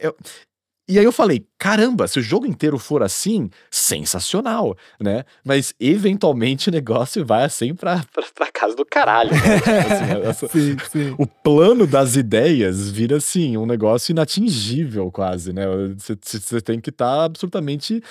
[0.00, 0.14] é-
[0.90, 5.24] e aí eu falei, caramba, se o jogo inteiro for assim, sensacional, né?
[5.44, 9.30] Mas eventualmente o negócio vai assim pra, pra, pra casa do caralho.
[9.30, 9.38] Né?
[10.32, 11.14] Tipo assim, Sim, sim.
[11.18, 15.64] o plano das ideias vira assim, um negócio inatingível quase, né?
[15.96, 18.02] Você- Você tem que estar absolutamente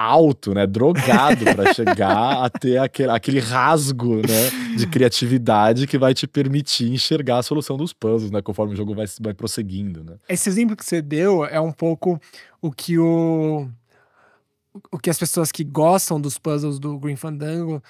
[0.00, 0.66] alto, né?
[0.66, 4.76] Drogado pra chegar a ter aquele, aquele rasgo, né?
[4.76, 8.40] De criatividade que vai te permitir enxergar a solução dos puzzles, né?
[8.42, 10.16] Conforme o jogo vai, vai prosseguindo, né?
[10.28, 12.20] Esse exemplo que você deu é um pouco
[12.60, 13.68] o que o
[14.92, 17.82] o que as pessoas que gostam dos puzzles do Green Fandango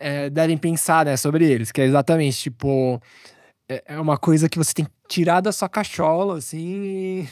[0.00, 3.00] é, devem pensar né, sobre eles, que é exatamente tipo
[3.68, 7.28] é é uma coisa que você tem que tirar da sua cachola assim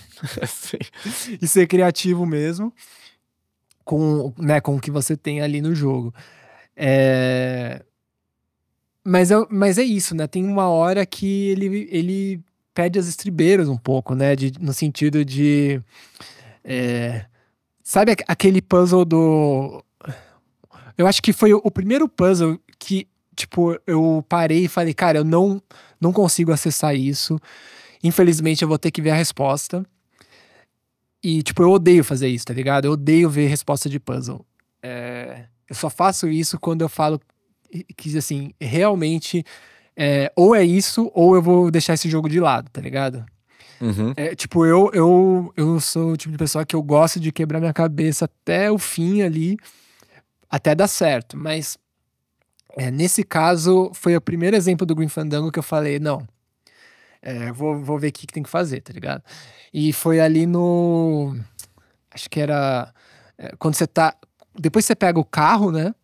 [1.40, 2.72] e ser criativo mesmo
[3.90, 6.14] com né com o que você tem ali no jogo.
[6.76, 7.82] É,
[9.04, 10.28] mas, é, mas é isso, né?
[10.28, 12.40] Tem uma hora que ele, ele
[12.72, 14.36] pede as estribeiras um pouco, né?
[14.36, 15.80] De, no sentido de.
[16.64, 17.24] é,
[17.82, 19.82] sabe aqu- aquele puzzle do.
[20.96, 25.24] Eu acho que foi o primeiro puzzle que, tipo, eu parei e falei, cara, eu
[25.24, 25.60] não,
[26.00, 27.40] não consigo acessar isso.
[28.04, 29.84] Infelizmente, eu vou ter que ver a resposta.
[31.22, 32.86] E, tipo, eu odeio fazer isso, tá ligado?
[32.86, 34.44] Eu odeio ver resposta de puzzle.
[34.82, 37.20] É, eu só faço isso quando eu falo
[37.96, 39.44] que, assim, realmente,
[39.96, 43.24] é, ou é isso, ou eu vou deixar esse jogo de lado, tá ligado?
[43.80, 44.12] Uhum.
[44.16, 47.60] É, tipo, eu, eu, eu sou o tipo de pessoa que eu gosto de quebrar
[47.60, 49.56] minha cabeça até o fim ali,
[50.50, 51.36] até dar certo.
[51.36, 51.78] Mas
[52.76, 56.26] é, nesse caso, foi o primeiro exemplo do Green Fandango que eu falei, não,
[57.22, 59.22] é, vou, vou ver o que, que tem que fazer, tá ligado?
[59.72, 61.36] E foi ali no.
[62.10, 62.92] Acho que era.
[63.38, 64.14] é, quando você tá.
[64.58, 65.94] Depois você pega o carro, né?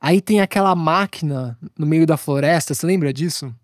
[0.00, 3.54] Aí tem aquela máquina no meio da floresta, você lembra disso?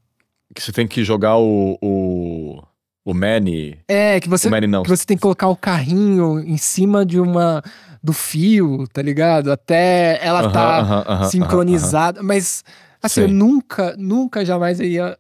[0.55, 1.77] Que você tem que jogar o.
[1.83, 2.63] o,
[3.05, 3.79] o Manny.
[3.87, 4.83] É, que você, O Manny não.
[4.83, 7.63] que você tem que colocar o carrinho em cima de uma.
[8.03, 9.53] do fio, tá ligado?
[9.53, 12.23] Até ela Aham, tá aham, aham, aham, sincronizada.
[12.23, 12.65] Mas,
[13.03, 13.37] assim, eu Sei.
[13.37, 15.19] nunca, nunca jamais eu ia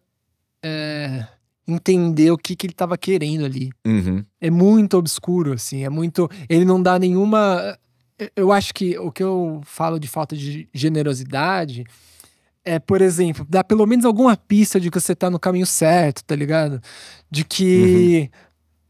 [0.62, 1.27] é,
[1.66, 3.70] entender o que, que ele tava querendo ali.
[3.87, 4.25] Uhum.
[4.40, 6.29] É muito obscuro, assim, é muito.
[6.49, 7.79] Ele não dá nenhuma.
[8.37, 11.85] eu- acho que o que eu falo de falta de generosidade
[12.64, 16.23] é, por exemplo, dar pelo menos alguma pista de que você tá no caminho certo,
[16.25, 16.81] tá ligado?
[17.31, 18.31] De que.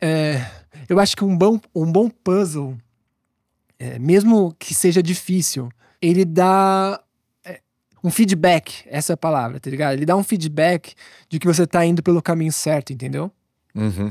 [0.00, 0.44] é,
[0.88, 2.76] eu acho que um bom, um bom puzzle,
[3.78, 5.68] é, mesmo que seja difícil,
[6.02, 7.00] ele dá
[8.02, 9.94] um feedback, essa é a palavra, tá ligado?
[9.94, 10.94] Ele dá um feedback
[11.28, 13.30] de que você tá indo pelo caminho certo, entendeu?
[13.74, 14.10] Uhum.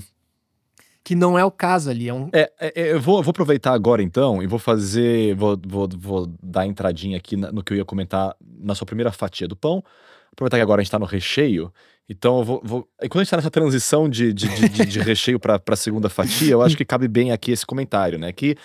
[1.04, 2.30] Que não é o caso ali, é um.
[2.34, 5.34] É, é, é, eu vou, vou aproveitar agora então e vou fazer.
[5.36, 9.12] Vou, vou, vou dar entradinha aqui na- no que eu ia comentar na sua primeira
[9.12, 9.84] fatia do pão.
[10.32, 11.74] Aproveitar que agora a gente tá no recheio.
[12.08, 12.62] Então eu vou.
[12.64, 16.10] vou- e quando a gente tá nessa transição de, de, de, de- recheio pra segunda
[16.10, 18.32] fatia, eu acho que cabe bem aqui esse comentário, né?
[18.32, 18.56] Que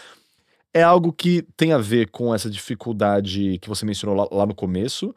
[0.74, 4.54] é algo que tem a ver com essa dificuldade que você mencionou lá, lá no
[4.54, 5.14] começo.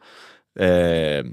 [0.58, 1.24] É,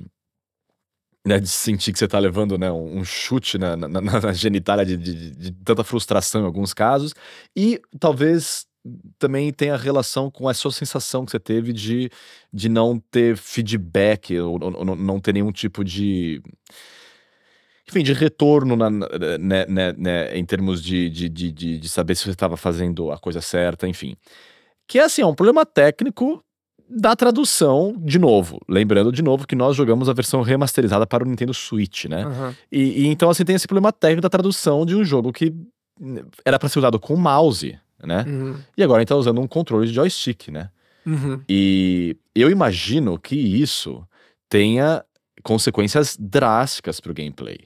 [1.26, 4.96] né, de sentir que você tá levando né, um, chute na, na, na- genitália de,
[4.98, 7.14] de- de tanta frustração em alguns casos.
[7.56, 8.68] E talvez
[9.18, 12.12] também tenha relação com essa sensação que você teve de,
[12.54, 16.42] de não ter feedback ou- ou não ter nenhum tipo de.
[17.88, 22.24] Enfim, de retorno na- né, né, né, em termos de, de, de, de, saber se
[22.24, 24.16] você estava fazendo a coisa certa, enfim.
[24.88, 26.44] Que é assim, é um problema técnico
[26.90, 28.60] da tradução, de novo.
[28.68, 32.24] Lembrando de novo que nós jogamos a versão remasterizada para o Nintendo Switch, né?
[32.24, 32.56] Aham.
[32.72, 35.54] E, e então, assim, tem esse problema técnico da tradução de um jogo que
[36.44, 38.26] era para ser usado com mouse, né?
[38.28, 38.58] Uhum.
[38.78, 40.70] E agora a gente tá usando um controle de joystick, né?
[41.06, 41.42] Uhum.
[41.48, 44.04] E eu imagino que isso
[44.50, 45.04] tenha
[45.44, 47.60] consequências drásticas pro gameplay,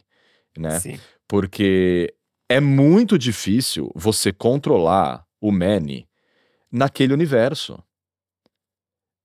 [0.59, 0.79] né?
[0.79, 0.99] Sim.
[1.27, 2.13] Porque
[2.49, 6.07] é muito difícil você controlar o Manny
[6.71, 7.81] naquele universo.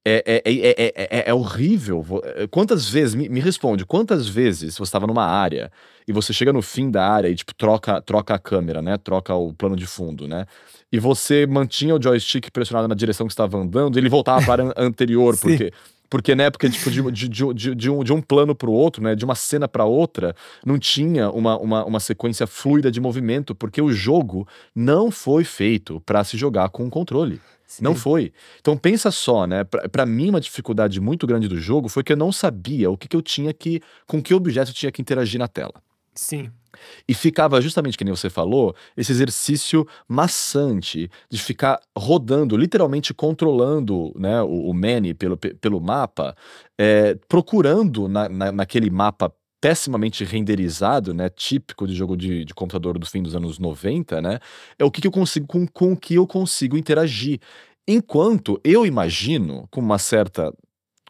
[0.06, 2.04] É, é, é, é, é, é horrível.
[2.22, 5.72] É, Quantas vezes, me, me responde, quantas vezes você estava numa área
[6.06, 8.98] e você chega no fim da área e, tipo, troca, troca a câmera, né?
[8.98, 10.44] Troca o plano de fundo, né?
[10.92, 14.62] E você mantinha o joystick pressionado na direção que estava andando e ele voltava para
[14.62, 15.72] a área anterior, porque...
[16.14, 19.16] Porque, né, porque, tipo, de, de, de, de, um, de um plano pro outro, né,
[19.16, 20.32] de uma cena para outra,
[20.64, 26.00] não tinha uma, uma, uma sequência fluida de movimento, porque o jogo não foi feito
[26.02, 27.40] para se jogar com um controle.
[27.80, 28.00] Não Sim.
[28.00, 28.32] foi.
[28.60, 29.64] Então pensa só, né?
[29.64, 32.96] Pra, pra mim, uma dificuldade muito grande do jogo foi que eu não sabia o
[32.96, 33.80] que, que eu tinha que.
[34.06, 35.74] com que objeto eu tinha que interagir na tela.
[36.14, 36.48] Sim.
[37.08, 44.12] E ficava justamente, que nem você falou, esse exercício maçante de ficar rodando, literalmente controlando
[44.16, 46.34] né, o, o Manny pelo, pe- pelo mapa,
[46.78, 52.98] é, procurando na, na- naquele mapa pessimamente renderizado, né, típico de jogo de, de computador
[52.98, 54.38] do fim dos anos 90, né,
[54.78, 57.40] é o que, que eu consigo, com, com o que eu consigo interagir.
[57.88, 60.52] Enquanto eu imagino, com uma certa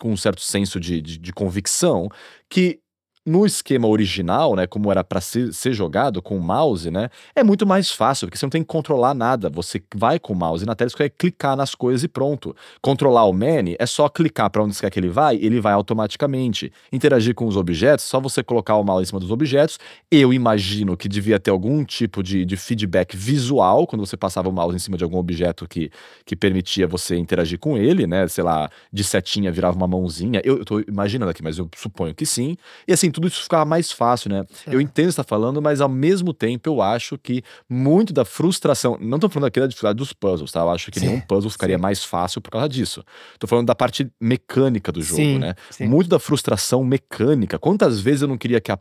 [0.00, 2.08] com um certo senso de, de, de convicção,
[2.50, 2.80] que
[3.26, 7.42] no esquema original, né, como era para ser, ser jogado com o mouse, né, é
[7.42, 9.48] muito mais fácil, porque você não tem que controlar nada.
[9.48, 12.54] Você vai com o mouse na tela, você quer clicar nas coisas e pronto.
[12.82, 15.72] Controlar o Manny é só clicar para onde você quer que ele vai, ele vai
[15.72, 16.70] automaticamente.
[16.92, 19.78] Interagir com os objetos, só você colocar o mouse em cima dos objetos.
[20.10, 24.52] Eu imagino que devia ter algum tipo de, de feedback visual quando você passava o
[24.52, 25.90] mouse em cima de algum objeto que,
[26.24, 28.28] que permitia você interagir com ele, né?
[28.28, 30.42] Sei lá, de setinha virava uma mãozinha.
[30.44, 32.56] Eu, eu tô imaginando aqui, mas eu suponho que sim.
[32.86, 34.44] E assim, tudo isso ficava mais fácil, né?
[34.66, 38.12] Eu entendo o que você tá falando, mas ao mesmo tempo eu acho que muito
[38.12, 38.98] da frustração.
[39.00, 40.60] Não tô falando aqui da dificuldade dos puzzles, tá?
[40.60, 41.82] Eu acho que Sim, nenhum puzzle ficaria sim.
[41.82, 43.04] mais fácil por causa disso.
[43.38, 45.54] Tô falando da parte mecânica do jogo, Sim, né?
[45.80, 47.58] Muito da frustração mecânica.
[47.58, 48.78] Quantas vezes eu não queria que a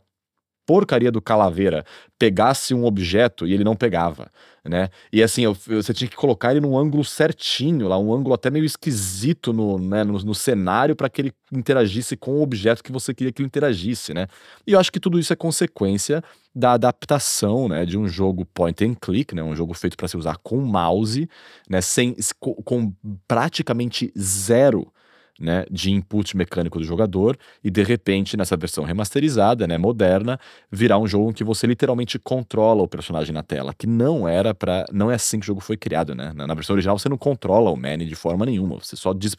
[0.66, 1.84] porcaria do calaveira
[2.18, 4.30] pegasse um objeto e ele não pegava,
[4.64, 4.88] né?
[5.12, 8.50] E assim, eu- você tinha que colocar ele num ângulo certinho, lá um ângulo até
[8.50, 12.92] meio esquisito no, né, no, no cenário para que ele interagisse com o objeto que
[12.92, 14.26] você queria que ele interagisse, né?
[14.66, 16.22] E eu acho que tudo isso é consequência
[16.54, 20.16] da adaptação, né, de um jogo point and click, né, um jogo feito para se
[20.16, 21.28] usar com mouse,
[21.68, 22.92] né, sem com, com
[23.26, 24.92] praticamente zero
[25.38, 30.38] né, de input mecânico do jogador e de repente nessa versão remasterizada, né, moderna,
[30.70, 34.54] virar um jogo em que você literalmente controla o personagem na tela, que não era
[34.54, 36.32] para, não é assim que o jogo foi criado, né?
[36.34, 39.34] Na, versão original você não controla o Manny de forma nenhuma, você só diz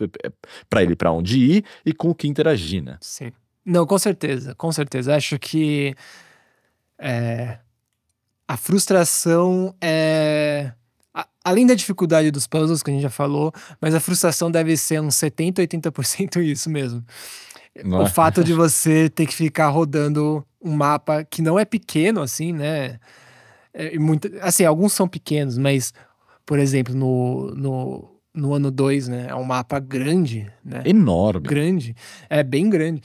[0.70, 2.98] para ele para onde ir e com o que interagir, né?
[3.02, 3.32] Sim.
[3.66, 5.16] Não, com certeza, com certeza.
[5.16, 5.96] Acho que
[7.00, 7.58] é,
[8.48, 10.72] a frustração é
[11.46, 15.00] além da dificuldade dos puzzles que a gente já falou, mas a frustração deve ser
[15.00, 17.06] uns 70, 80% isso mesmo.
[17.84, 18.10] Não o é?
[18.10, 23.00] fato de você ter que ficar rodando um mapa que não é pequeno assim, né?
[23.72, 25.94] É, muito, assim, alguns são pequenos, mas
[26.46, 30.84] por exemplo, no, no, no ano 2, né, é um mapa grande, né?
[30.86, 31.48] Enorme.
[31.48, 31.96] Grande.
[32.30, 33.02] É bem grande.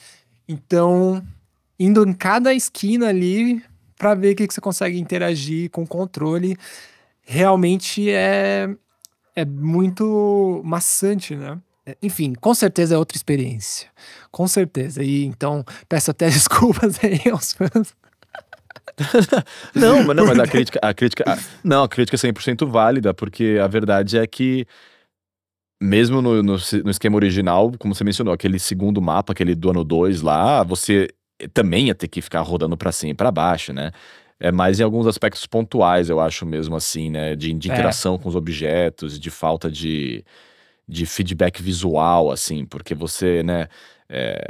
[0.49, 1.23] Então,
[1.79, 3.63] indo em cada esquina ali
[3.99, 6.57] para ver o que, que você consegue interagir com o controle
[7.31, 8.69] realmente é,
[9.37, 11.59] é muito maçante, né?
[11.87, 13.89] É, enfim, com certeza é outra experiência.
[14.33, 15.03] Com certeza.
[15.03, 17.95] E então, peço até desculpas aí aos fãs.
[19.75, 23.15] não, mas não, mas a crítica, a crítica, a, não, a crítica é 100% válida,
[23.15, 24.67] porque a verdade é que
[25.81, 29.85] mesmo no, no, no, esquema original, como você mencionou, aquele segundo mapa, aquele do ano
[29.85, 31.09] 2 lá, você
[31.55, 33.93] também ia ter que ficar rodando para cima e para baixo, né?
[34.41, 37.37] É mais em alguns aspectos pontuais, eu acho mesmo assim, né?
[37.37, 37.73] De, de é.
[37.73, 38.19] interação é.
[38.19, 40.25] com os objetos, de falta de,
[40.89, 43.69] de feedback visual, assim, porque você, né?
[44.09, 44.45] É...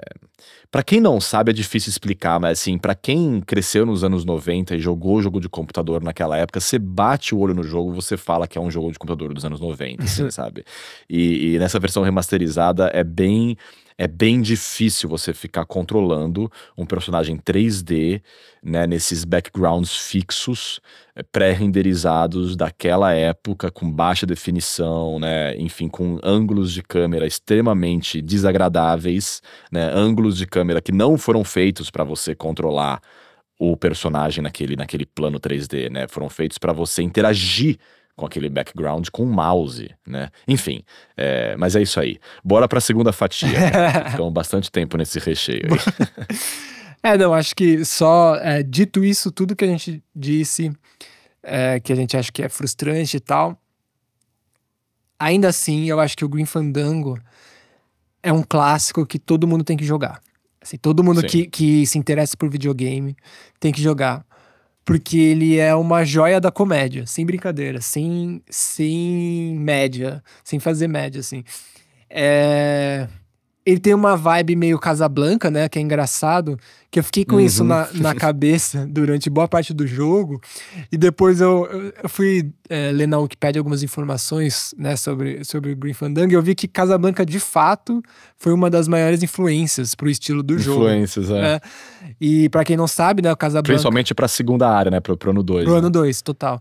[0.71, 4.77] Para quem não sabe, é difícil explicar, mas assim, para quem cresceu nos anos 90
[4.77, 8.47] e jogou jogo de computador naquela época, você bate o olho no jogo, você fala
[8.47, 10.65] que é um jogo de computador dos anos 90, assim, sabe?
[11.09, 13.57] E, e nessa versão remasterizada é bem
[14.01, 18.23] é bem difícil você ficar controlando um personagem 3D,
[18.63, 20.81] né, nesses backgrounds fixos,
[21.15, 29.43] eh, pré-renderizados daquela época, com baixa definição, né, enfim, com ângulos de câmera extremamente desagradáveis,
[29.71, 33.03] né, ângulos de câmera que não foram feitos para você controlar
[33.59, 37.77] o personagem naquele, naquele plano 3D, né, foram feitos para você interagir
[38.17, 40.31] com aquele background com o mouse, né?
[40.47, 40.83] Enfim,
[41.17, 42.19] é, mas é isso aí.
[42.45, 43.49] Bora para a segunda fatia.
[44.11, 45.69] Ficamos bastante tempo nesse recheio.
[47.03, 50.71] é, não, acho que só é, dito isso, tudo que a gente disse,
[51.43, 53.59] é, que a gente acha que é frustrante e tal,
[55.19, 57.19] ainda assim, eu acho que o Green Fandango
[58.23, 60.21] é um clássico que todo mundo tem que jogar.
[60.61, 63.17] Assim, todo mundo que, que se interessa por videogame
[63.59, 64.27] tem que jogar
[64.85, 71.21] porque ele é uma joia da comédia, sem brincadeira, sem, sem média, sem fazer média,
[71.21, 71.45] assim.
[72.09, 73.07] É...
[73.65, 75.69] Ele tem uma vibe meio Casablanca, né?
[75.69, 76.59] Que é engraçado.
[76.91, 77.41] Que eu fiquei com uhum.
[77.41, 80.41] isso na, na cabeça durante boa parte do jogo.
[80.91, 85.77] E depois eu, eu fui é, ler na Wikipedia algumas informações né, sobre, sobre o
[85.77, 86.33] Green Fandango.
[86.33, 88.03] E eu vi que Casablanca, de fato,
[88.39, 90.85] foi uma das maiores influências pro estilo do jogo.
[90.85, 91.57] Influências, é.
[91.57, 91.61] é.
[92.19, 93.31] E para quem não sabe, né?
[93.31, 93.73] O Casablanca.
[93.73, 95.01] Principalmente pra segunda área, né?
[95.01, 95.65] Pro, pro ano 2.
[95.65, 95.79] Pro né?
[95.81, 96.59] ano 2, total.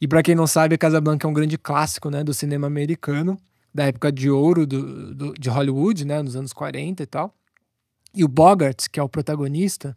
[0.00, 2.24] E para quem não sabe, Casablanca é um grande clássico, né?
[2.24, 3.38] Do cinema americano
[3.74, 7.34] da época de ouro do, do, de Hollywood, né, nos anos 40 e tal.
[8.14, 9.96] E o Bogart, que é o protagonista,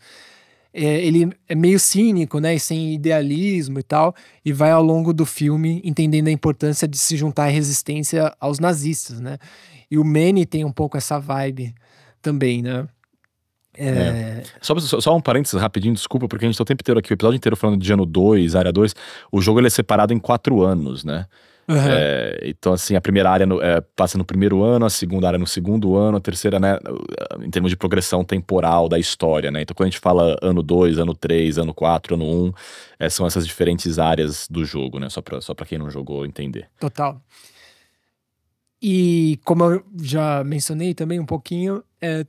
[0.74, 5.14] é, ele é meio cínico, né, e sem idealismo e tal, e vai ao longo
[5.14, 9.38] do filme entendendo a importância de se juntar à resistência aos nazistas, né.
[9.90, 11.74] E o Manny tem um pouco essa vibe
[12.22, 12.88] também, né.
[13.78, 13.90] É...
[13.90, 14.44] É.
[14.62, 17.14] Só, só, um parênteses rapidinho, desculpa, porque a gente tá o tempo inteiro aqui, o
[17.14, 18.96] episódio inteiro falando de ano 2, área 2.
[19.32, 21.26] O jogo ele é separado em quatro anos, né?
[21.68, 21.78] Uhum.
[21.78, 25.40] É, então, assim, a primeira área no, é, passa no primeiro ano, a segunda área
[25.40, 26.78] no segundo ano, a terceira, né,
[27.42, 29.64] em termos de progressão temporal da história, né?
[29.64, 32.54] Então, quando a gente fala ano 2, ano 3, ano 4, ano 1, um,
[33.00, 35.10] é, são essas diferentes áreas do jogo, né?
[35.10, 36.68] Só pra, só pra quem não jogou entender.
[36.80, 37.20] Total.
[38.82, 42.26] E como eu já mencionei também um pouquinho, é,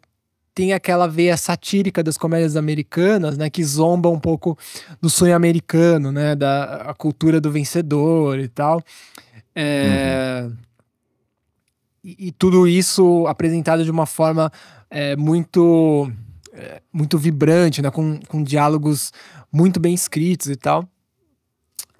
[0.56, 4.56] tem aquela veia satírica das comédias americanas, né, que zomba um pouco
[5.02, 8.82] do sonho americano, né, da a cultura do vencedor e tal.
[9.54, 10.56] É, uhum.
[12.02, 14.50] e, e, tudo isso apresentado de uma forma
[14.90, 16.10] é, muito
[16.54, 17.90] é, muito vibrante, né?
[17.90, 19.12] com, com diálogos
[19.52, 20.88] muito bem escritos e tal.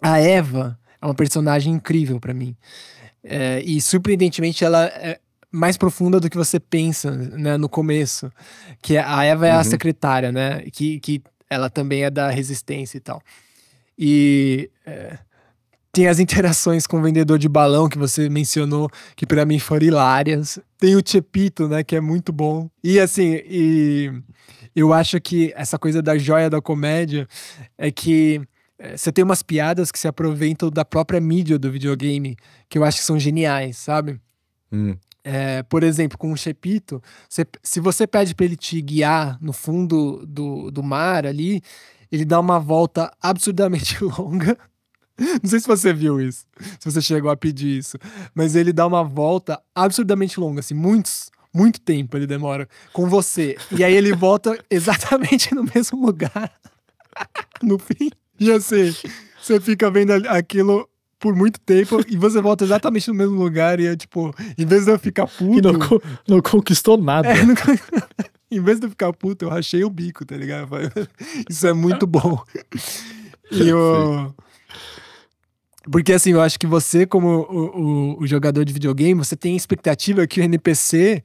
[0.01, 2.57] A Eva é uma personagem incrível para mim.
[3.23, 5.19] É, e surpreendentemente ela é
[5.57, 8.31] mais profunda do que você pensa né, no começo.
[8.83, 9.61] Que a Eva é uhum.
[9.61, 10.62] a secretária, né?
[10.73, 13.23] Que, que ela também é da resistência e tal.
[13.99, 15.19] E é,
[15.93, 19.87] tem as interações com o vendedor de balão que você mencionou, que para mim foram
[19.87, 20.59] hilárias.
[20.78, 22.68] Tem o Chepito, né, que é muito bom.
[22.85, 24.12] E assim, e
[24.74, 27.26] eu acho que essa coisa da joia da comédia
[27.78, 28.43] é que
[28.78, 32.37] é, você tem umas piadas que se aproveitam da própria mídia do videogame,
[32.68, 34.20] que eu acho que são geniais, sabe?
[34.70, 34.97] Hum.
[35.29, 39.53] É, por exemplo, com o Chepito, você- se você pede para ele te guiar no
[39.53, 41.61] fundo do, do mar ali,
[42.12, 44.57] ele dá uma volta absurdamente longa.
[45.18, 46.47] Não sei se você viu isso,
[46.79, 47.99] se você chegou a pedir isso,
[48.35, 53.57] mas ele dá uma volta absurdamente longa, assim, muitos, muito tempo ele demora com você.
[53.77, 56.53] E aí ele volta exatamente no mesmo lugar
[57.61, 58.11] no fim.
[58.39, 58.95] E assim,
[59.43, 60.89] você fica vendo aquilo
[61.19, 64.85] por muito tempo e você volta exatamente no mesmo lugar e é tipo, em vez
[64.85, 65.59] de eu ficar puto.
[65.59, 65.73] E não,
[66.29, 67.29] não conquistou nada.
[67.29, 67.64] É, nunca-
[68.51, 70.69] em vez de eu ficar puto, eu rachei o bico, tá ligado?
[70.77, 70.91] Eu
[71.49, 72.39] Isso é muito bom.
[73.53, 74.35] E o...
[75.91, 77.81] Porque assim, eu acho que você, como o,
[78.17, 81.23] o- o jogador de videogame, você tem a expectativa que o NPC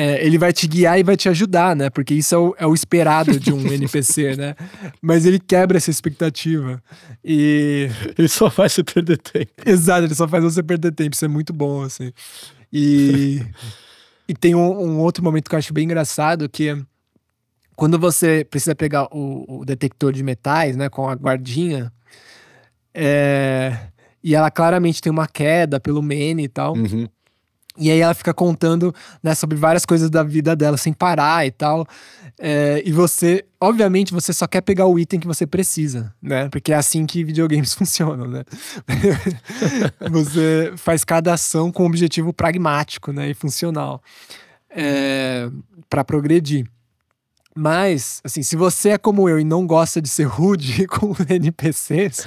[0.00, 1.90] é, ele vai te guiar e vai te ajudar, né?
[1.90, 4.54] Porque isso é o, é o esperado de um NPC, né?
[5.02, 6.82] Mas ele quebra essa expectativa.
[7.22, 7.90] E.
[8.16, 9.52] Ele só faz você perder tempo.
[9.66, 12.12] Exato, ele só faz você perder tempo, isso é muito bom, assim.
[12.72, 13.42] E,
[14.26, 16.74] e tem um, um outro momento que eu acho bem engraçado, que
[17.76, 21.92] quando você precisa pegar o, o detector de metais, né, com a guardinha,
[22.94, 23.76] é,
[24.24, 27.06] e ela claramente tem uma queda pelo Manny e tal, Uhum.
[27.80, 31.50] E aí ela fica contando né, sobre várias coisas da vida dela sem parar e
[31.50, 31.86] tal.
[32.38, 36.48] É, e você, obviamente, você só quer pegar o item que você precisa, né?
[36.50, 38.44] Porque é assim que videogames funcionam, né?
[40.10, 43.30] você faz cada ação com um objetivo pragmático, né?
[43.30, 44.02] E funcional.
[44.70, 45.48] É,
[45.88, 46.66] para progredir.
[47.56, 52.26] Mas, assim, se você é como eu e não gosta de ser rude com NPCs,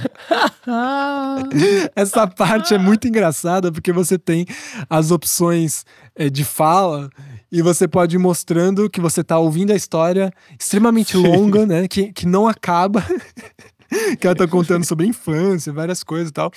[1.96, 4.46] essa parte é muito engraçada porque você tem
[4.90, 7.10] as opções eh, de fala
[7.52, 11.26] e você pode ir mostrando que você tá ouvindo a história extremamente Sim.
[11.26, 11.88] longa, né?
[11.88, 13.04] Que, que não acaba.
[14.20, 16.52] que ela tá contando sobre a infância, várias coisas e tal.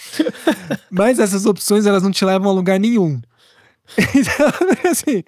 [0.90, 3.20] Mas essas opções, elas não te levam a lugar nenhum.
[4.14, 5.22] Então, assim,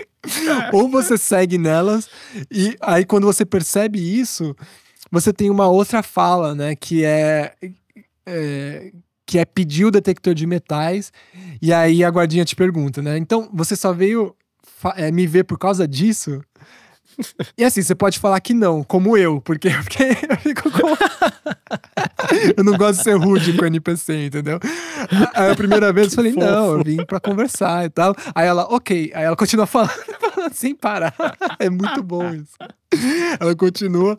[0.73, 2.09] ou você segue nelas,
[2.51, 4.55] e aí quando você percebe isso,
[5.11, 6.75] você tem uma outra fala, né?
[6.75, 7.55] Que é,
[8.27, 8.93] é-
[9.27, 11.13] que é pedir o detector de metais,
[11.61, 13.19] e aí a guardinha te pergunta, né?
[13.19, 14.35] Então, você só veio
[14.97, 16.41] é, me ver por causa disso?
[17.57, 20.89] E assim, você pode falar que não, como eu, porque, porque eu fico com.
[22.57, 24.61] eu não gosto de ser rude com NPC, entendeu?
[25.35, 26.85] Aí a primeira vez eu falei, Que não, eu fofo.
[26.85, 28.15] vim pra conversar e tal.
[28.35, 29.11] Aí ela, ok.
[29.15, 29.91] Aí ela continua falando,
[30.35, 31.15] falando sem parar.
[31.59, 32.55] É muito bom isso.
[33.39, 34.17] Ela continua.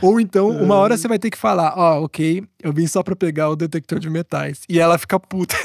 [0.00, 3.14] Ou então, uma hora você vai ter que falar, ó, ok, eu vim só pra
[3.14, 4.62] pegar o detector de metais.
[4.68, 5.56] E ela fica puta.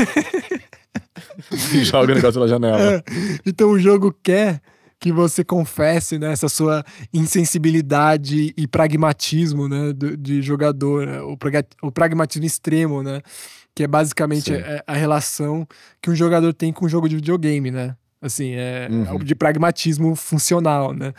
[1.74, 2.80] E joga o negócio pela janela.
[2.80, 3.04] É.
[3.46, 4.62] Então o jogo quer
[5.04, 6.82] que você confesse né, essa sua
[7.14, 13.22] insensibilidade e pragmatismo né, do- de jogador, né, o, praga- o pragmatismo extremo, né?
[13.76, 15.68] Que é basicamente a, a relação
[16.02, 17.98] que um jogador tem com um jogo de videogame, né?
[18.22, 19.18] Assim, é Uhum.
[19.20, 21.14] de pragmatismo funcional, né?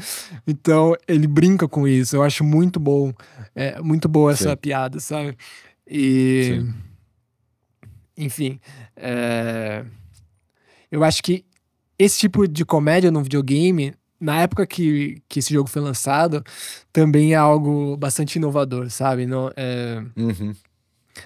[0.46, 2.16] Então, ele brinca com isso.
[2.16, 3.12] Eu acho muito bom.
[3.54, 4.56] É muito boa essa Sim.
[4.56, 5.36] piada, sabe?
[5.86, 6.54] E...
[6.62, 6.74] Sim.
[8.16, 8.58] Enfim,
[8.96, 9.84] é,
[10.90, 11.44] eu acho que
[11.98, 16.42] esse tipo de comédia no videogame, na época que, que esse jogo foi lançado,
[16.92, 19.26] também é algo bastante inovador, sabe?
[19.26, 20.54] Não é, Uhum.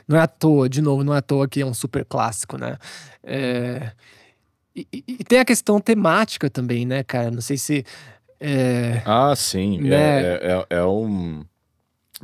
[0.06, 2.56] não é à toa, de novo, não é à toa que é um super clássico,
[2.58, 2.76] né?
[3.22, 3.92] É,
[4.74, 7.30] e, e- e tem a questão temática também, né, cara?
[7.30, 7.84] Não sei se.
[8.40, 9.78] é, Ah, sim.
[9.80, 10.20] Né?
[10.22, 11.44] É, é, é um.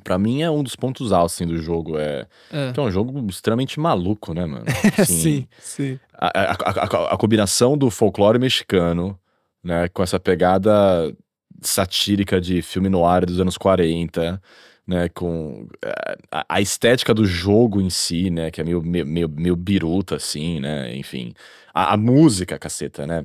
[0.03, 1.99] Pra mim é um dos pontos altos assim, do jogo.
[1.99, 2.73] É, é.
[2.73, 4.65] que é um jogo extremamente maluco, né, mano?
[5.07, 5.99] sim, sim.
[6.13, 9.19] a, a, a- a- combinação do folclore mexicano,
[9.63, 11.15] né, com essa pegada
[11.61, 14.41] satírica de filme noir dos anos 40,
[14.87, 16.19] né, com eh,
[16.49, 20.61] a, estética do jogo em si, né, que é meio, meio, meio, meio biruta, assim,
[20.61, 21.33] né, enfim.
[21.73, 23.25] A, a música, caceta, né,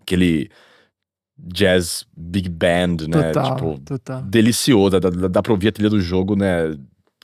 [0.00, 0.50] aquele
[1.46, 4.22] jazz big band, né, Total, tipo, total.
[4.22, 6.76] delicioso, dá, dá, dá pra ouvir a trilha do jogo, né,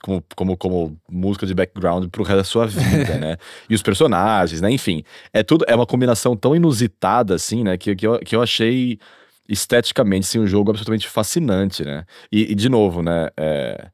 [0.03, 3.37] como, como, como música de background pro resto da sua vida, né?
[3.69, 4.71] E os personagens, né?
[4.71, 5.03] Enfim,
[5.33, 7.77] é tudo, é uma combinação tão inusitada, assim, né?
[7.77, 9.01] Que, que, eu, que eu achei
[9.49, 12.05] esteticamente, assim, um jogo absolutamente fascinante, né?
[12.31, 13.31] E, e, de novo, né?
[13.37, 13.89] É,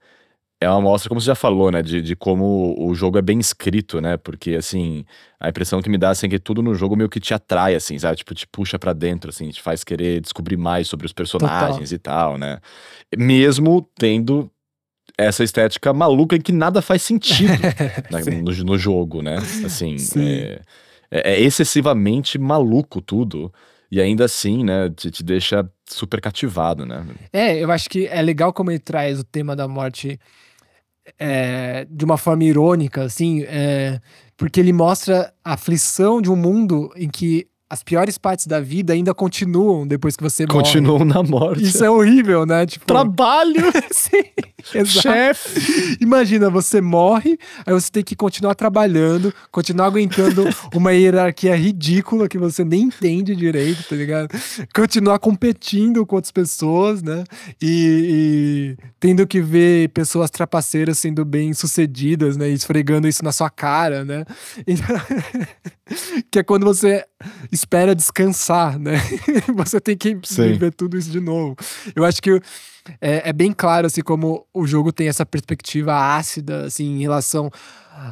[0.62, 1.82] é uma mostra, como você já falou, né?
[1.82, 4.16] De, de como o jogo é bem escrito, né?
[4.16, 5.04] Porque, assim,
[5.38, 7.74] a impressão que me dá, assim, é que tudo no jogo meio que te atrai,
[7.74, 8.16] assim, sabe?
[8.16, 11.98] Tipo, te puxa pra dentro, assim, te faz querer descobrir mais sobre os personagens e
[11.98, 12.58] tal, né?
[13.16, 14.50] Mesmo tendo
[15.18, 17.52] essa estética maluca em que nada faz sentido
[18.10, 19.36] né, no, no jogo, né?
[19.64, 20.24] Assim, Sim.
[20.24, 20.60] é,
[21.10, 23.52] é excessivamente maluco tudo.
[23.90, 27.04] E ainda assim, né, te, te deixa super cativado, né?
[27.30, 30.18] É, eu acho que é legal como ele traz o tema da morte
[31.18, 34.00] é, de uma forma irônica, assim, é,
[34.36, 38.92] porque ele mostra a aflição de um mundo em que as piores partes da vida
[38.92, 40.58] ainda continuam depois que você morre.
[40.58, 41.62] Continuam na morte.
[41.62, 42.66] Isso é horrível, né?
[42.66, 43.72] Tipo, Trabalho!
[43.90, 44.84] Sim.
[44.84, 45.96] Chefe!
[45.98, 50.44] Imagina, você morre, aí você tem que continuar trabalhando, continuar aguentando
[50.74, 54.28] uma hierarquia ridícula que você nem entende direito, tá ligado?
[54.74, 57.24] Continuar competindo com outras pessoas, né?
[57.60, 62.50] E, e tendo que ver pessoas trapaceiras sendo bem sucedidas, né?
[62.50, 64.26] E esfregando isso na sua cara, né?
[66.30, 67.04] Que é quando você
[67.62, 68.94] espera descansar, né?
[69.54, 70.52] você tem que Sim.
[70.52, 71.56] viver tudo isso de novo.
[71.94, 72.30] Eu acho que
[73.00, 77.50] é, é bem claro, assim, como o jogo tem essa perspectiva ácida, assim, em relação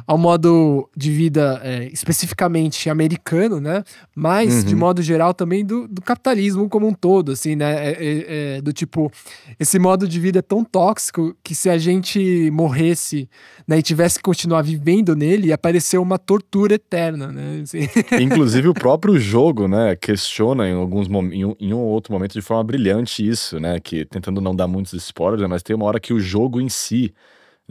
[0.07, 3.83] ao modo de vida é, especificamente americano, né?
[4.15, 4.63] Mas, Uhum.
[4.63, 7.91] de modo geral, também do, do capitalismo como um todo, assim, né?
[7.91, 9.11] É- é- é do tipo,
[9.59, 13.29] esse modo de vida é tão tóxico que se a gente morresse
[13.67, 17.61] né, e tivesse que continuar vivendo nele, ia parecer uma tortura eterna, né?
[17.63, 17.79] Assim.
[18.21, 22.33] Inclusive o próprio jogo, né, questiona em alguns em um, em um ou outro momento
[22.33, 25.85] de forma brilhante isso, né, que tentando não dar muitos spoilers, né, mas tem uma
[25.85, 27.13] hora que o jogo em si,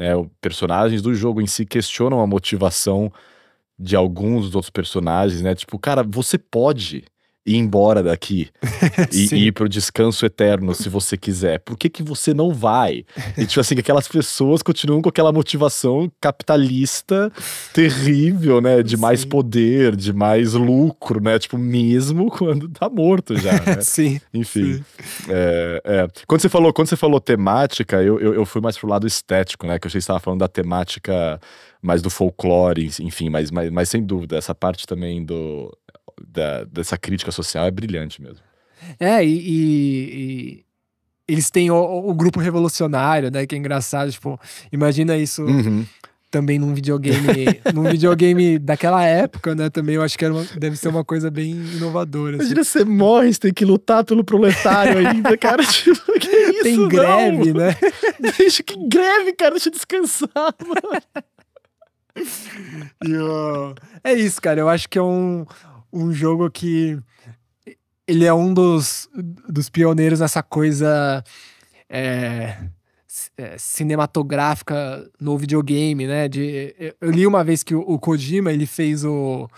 [0.01, 3.12] né, os personagens do jogo em si questionam a motivação
[3.78, 7.05] de alguns dos outros personagens, né, tipo, cara, você pode
[7.45, 8.49] ir embora daqui
[9.12, 11.59] e, e ir pro descanso eterno se você quiser.
[11.61, 13.05] Por que que você não vai?
[13.36, 17.32] E tipo assim, aquelas pessoas continuam com aquela motivação capitalista
[17.72, 18.82] terrível, né?
[18.82, 19.28] De mais Sim.
[19.28, 21.38] poder, de mais lucro, né?
[21.38, 23.80] Tipo, mesmo quando tá morto já, né?
[23.82, 24.20] Sim.
[24.32, 24.74] Enfim.
[24.74, 24.84] Sim.
[25.28, 26.09] É, é.
[26.26, 29.66] Quando você falou, quando você falou temática, eu, eu, eu fui mais pro lado estético,
[29.66, 29.78] né?
[29.78, 31.41] Que eu achei que você estava falando da temática
[31.82, 35.74] mais do folclore, enfim, mas, mas, mas sem dúvida, essa parte também do,
[36.26, 38.40] da, dessa crítica social é brilhante mesmo.
[38.98, 40.64] É, e, e- e
[41.28, 43.46] eles têm o, o grupo revolucionário, né?
[43.46, 44.38] Que é engraçado, tipo,
[44.72, 45.84] imagina isso Uhum.
[46.30, 49.68] também num videogame, num videogame daquela época, né?
[49.70, 52.36] Também eu acho que uma- deve ser uma coisa bem inovadora.
[52.36, 52.44] assim.
[52.46, 55.62] Imagina você morre, você tem que lutar pelo proletário ainda, cara.
[55.66, 56.88] Tipo, que isso, Tem não?
[56.88, 57.76] greve, né?
[58.38, 60.28] Deixa que greve, cara, deixa eu descansar,
[60.66, 61.02] mano.
[64.04, 64.60] É isso, cara.
[64.60, 65.44] Eu acho que é um,
[65.93, 66.99] um jogo que
[68.07, 69.09] ele é um dos,
[69.49, 71.22] dos pioneiros nessa coisa
[71.88, 72.57] é,
[73.36, 76.28] é, cinematográfica no videogame, né?
[76.28, 79.49] De, eu- eu li uma vez que o, o Kojima ele fez o,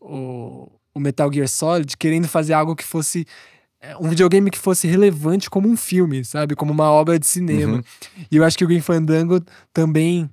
[0.00, 3.26] o, o Metal Gear Solid querendo fazer algo que fosse
[3.80, 6.54] é, um videogame que fosse relevante como um filme, sabe?
[6.54, 7.76] Como uma obra de cinema.
[7.76, 7.82] Uhum.
[8.30, 9.40] E eu acho que o Green Fandango
[9.72, 10.30] também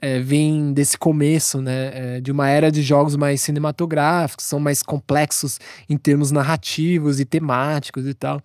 [0.00, 2.16] é, vem desse começo, né?
[2.16, 7.24] é, de uma era de jogos mais cinematográficos, são mais complexos em termos narrativos e
[7.24, 8.40] temáticos e tal.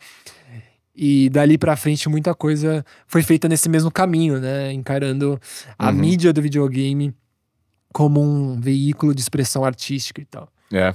[0.95, 4.71] E dali pra frente muita coisa foi feita nesse mesmo caminho, né?
[4.71, 5.39] Encarando
[5.77, 5.93] a Uhum.
[5.95, 7.13] mídia do videogame
[7.93, 10.47] como um veículo de expressão artística e tal.
[10.71, 10.93] É.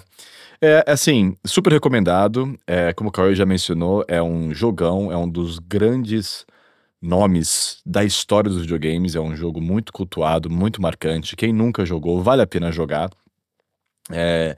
[0.62, 2.58] É, assim, super recomendado.
[2.66, 6.44] É, como o Cauê já mencionou, é um jogão, é um dos grandes
[7.02, 9.14] nomes da história dos videogames.
[9.14, 11.36] É um jogo muito cultuado, muito marcante.
[11.36, 13.10] Quem nunca jogou, vale a pena jogar.
[14.10, 14.56] É,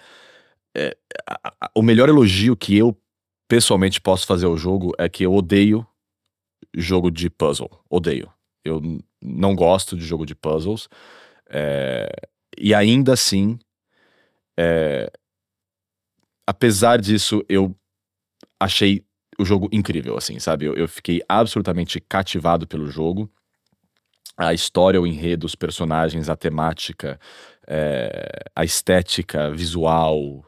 [0.77, 0.97] é,
[1.29, 2.97] a- a- o melhor elogio que eu
[3.49, 5.87] pessoalmente posso fazer ao jogo é que eu odeio
[6.77, 7.71] jogo de puzzle.
[7.91, 8.33] Odeio.
[8.65, 8.81] Eu
[9.23, 10.89] não gosto de jogo de puzzles.
[11.51, 12.09] É,
[12.59, 13.59] e ainda assim,
[14.59, 15.11] é,
[16.47, 17.75] apesar disso, eu
[18.61, 19.05] achei
[19.43, 20.65] o jogo incrível, assim, sabe?
[20.65, 23.31] Eu, eu fiquei absolutamente cativado pelo jogo.
[24.37, 27.21] A história, o enredo, os personagens, a temática,
[27.67, 30.45] é, a estética visual,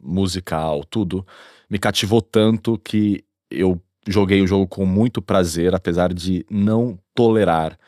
[0.00, 1.26] musical, tudo
[1.68, 7.78] me cativou tanto que eu joguei o jogo com muito prazer, apesar de não tolerar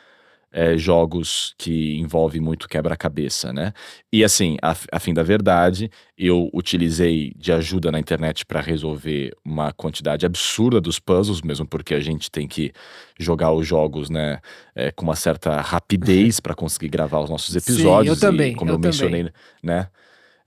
[0.57, 3.75] é, jogos que envolvem muito quebra-cabeça, né?
[4.11, 9.37] E assim, a, a fim da verdade, eu utilizei de ajuda na internet para resolver
[9.45, 12.73] uma quantidade absurda dos puzzles, mesmo porque a gente tem que
[13.19, 14.41] jogar os jogos, né,
[14.75, 18.17] é, com uma certa rapidez para conseguir gravar os nossos Sim, episódios.
[18.23, 19.31] eu também, E como eu eu, mencionei,
[19.63, 19.89] né?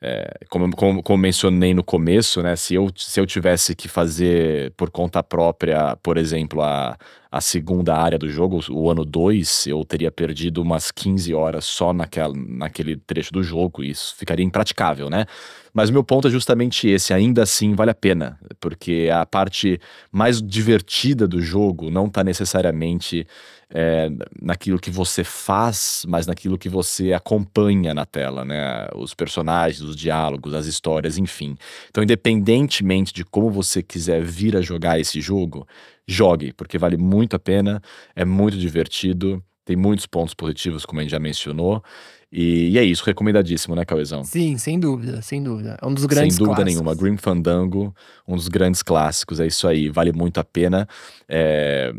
[0.02, 2.56] é, como, como, como mencionei no começo, né?
[2.56, 6.98] Se eu, se eu tivesse que fazer por conta própria, por exemplo, a,
[7.32, 11.94] a segunda área do jogo, o ano 2, eu teria perdido umas 15 horas só
[11.94, 15.28] naquela, naquele trecho do jogo, e isso ficaria impraticável, né?
[15.72, 19.80] Mas meu ponto é justamente esse, ainda assim vale a pena, porque a parte
[20.12, 23.28] mais divertida do jogo não tá necessariamente
[23.72, 24.10] é,
[24.42, 28.88] naquilo que você faz, mas naquilo que você acompanha na tela, né?
[28.96, 31.56] Os personagens, os diálogos, as histórias, enfim.
[31.90, 35.68] Então, independentemente de como você quiser vir a jogar esse jogo,
[36.10, 37.82] jogue, porque vale muito a pena,
[38.16, 41.84] é muito divertido, tem muitos pontos positivos, como a gente já mencionou.
[42.32, 44.24] E, e é isso, recomendadíssimo, né, Cauezão?
[44.24, 45.78] Sim, sem dúvida, sem dúvida.
[45.82, 46.82] É um dos grandes Sem dúvida clássicos.
[46.84, 46.96] nenhuma.
[46.96, 47.94] Grim Fandango,
[48.28, 50.88] um dos grandes clássicos, é isso aí, vale muito a pena.
[51.28, 51.92] É,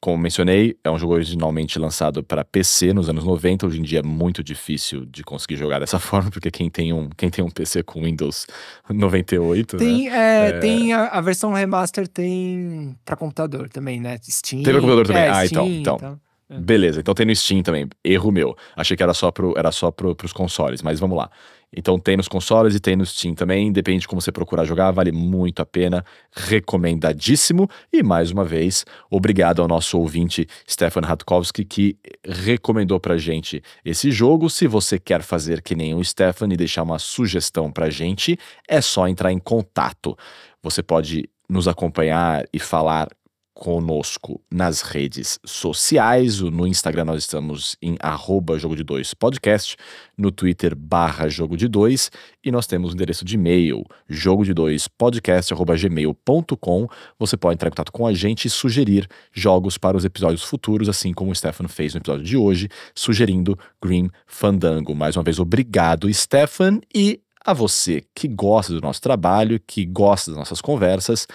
[0.00, 3.66] Como mencionei, é um jogo originalmente lançado para PC nos anos 90.
[3.66, 7.08] Hoje em dia é muito difícil de conseguir jogar dessa forma, porque quem tem um,
[7.16, 8.46] quem tem um PC com Windows
[8.88, 9.84] 98, né?
[9.84, 14.18] Tem, é, tem a, a versão remaster tem pra computador também, né?
[14.22, 14.62] Steam.
[14.62, 15.22] Tem pra computador também?
[15.22, 16.20] É, Ah, então, Steam, então.
[16.60, 17.88] Beleza, então tem no Steam também.
[18.04, 18.56] Erro meu.
[18.76, 21.30] Achei que era só, pro, era só pro, pros consoles, mas vamos lá.
[21.74, 23.72] Então tem nos consoles e tem no Steam também.
[23.72, 26.04] Depende de como você procurar jogar, vale muito a pena.
[26.30, 27.68] Recomendadíssimo.
[27.92, 34.10] E mais uma vez, obrigado ao nosso ouvinte Stefan Hatkowski, que recomendou pra gente esse
[34.10, 34.50] jogo.
[34.50, 38.80] Se você quer fazer que nem o Stefan e deixar uma sugestão pra gente, é
[38.80, 40.16] só entrar em contato.
[40.62, 43.08] Você pode nos acompanhar e falar
[43.62, 46.40] conosco nas redes sociais.
[46.40, 49.76] No Instagram nós estamos em arroba jogo de dois podcast,
[50.18, 52.10] no Twitter barra jogo de dois
[52.44, 56.88] e nós temos o endereço de e-mail jogo de dois podcast arroba gmail.com.
[57.20, 60.88] Você pode entrar em contato com a gente e sugerir jogos para os episódios futuros,
[60.88, 64.92] assim como o Stefan fez no episódio de hoje, sugerindo Grim Fandango.
[64.92, 70.30] Mais uma vez, obrigado, Stefan, e a você que gosta do nosso trabalho, que gosta
[70.30, 71.26] das nossas conversas,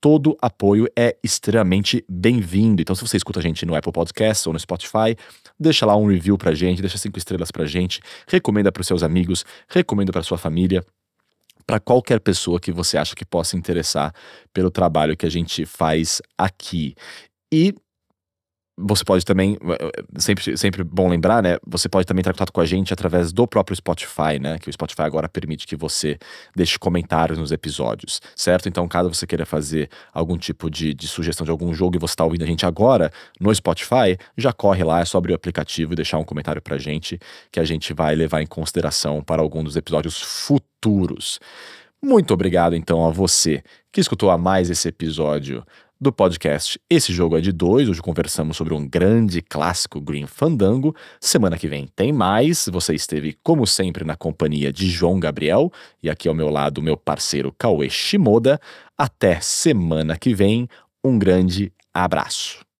[0.00, 2.82] todo apoio é extremamente bem-vindo.
[2.82, 5.16] Então, se você escuta a gente no Apple Podcasts ou no Spotify,
[5.58, 9.44] deixa lá um review pra gente, deixa cinco estrelas pra gente, recomenda para seus amigos,
[9.68, 10.84] recomenda para sua família,
[11.66, 14.14] para qualquer pessoa que você acha que possa interessar
[14.52, 16.94] pelo trabalho que a gente faz aqui.
[17.52, 17.74] E
[18.78, 19.56] você pode também,
[20.18, 21.56] sempre, sempre bom lembrar, né?
[21.66, 24.58] Você pode também entrar em contato com a gente através do próprio Spotify, né?
[24.58, 26.18] Que o Spotify agora permite que você
[26.54, 28.68] deixe comentários nos episódios, certo?
[28.68, 32.12] Então, caso você queira fazer algum tipo de, de sugestão de algum jogo e você
[32.12, 33.10] está ouvindo a gente agora
[33.40, 36.76] no Spotify, já corre lá, é só abrir o aplicativo e deixar um comentário pra
[36.76, 37.18] gente
[37.50, 41.40] que a gente vai levar em consideração para algum dos episódios futuros.
[42.02, 45.64] Muito obrigado, então, a você que escutou a mais esse episódio
[46.00, 47.88] do podcast Esse Jogo é de Dois.
[47.88, 50.94] Hoje conversamos sobre um grande clássico Green Fandango.
[51.20, 52.68] Semana que vem tem mais.
[52.70, 55.72] Você esteve, como sempre, na companhia de João Gabriel
[56.02, 58.60] e aqui ao meu lado, meu parceiro Cauê Shimoda.
[58.96, 60.68] Até semana que vem.
[61.02, 62.65] Um grande abraço.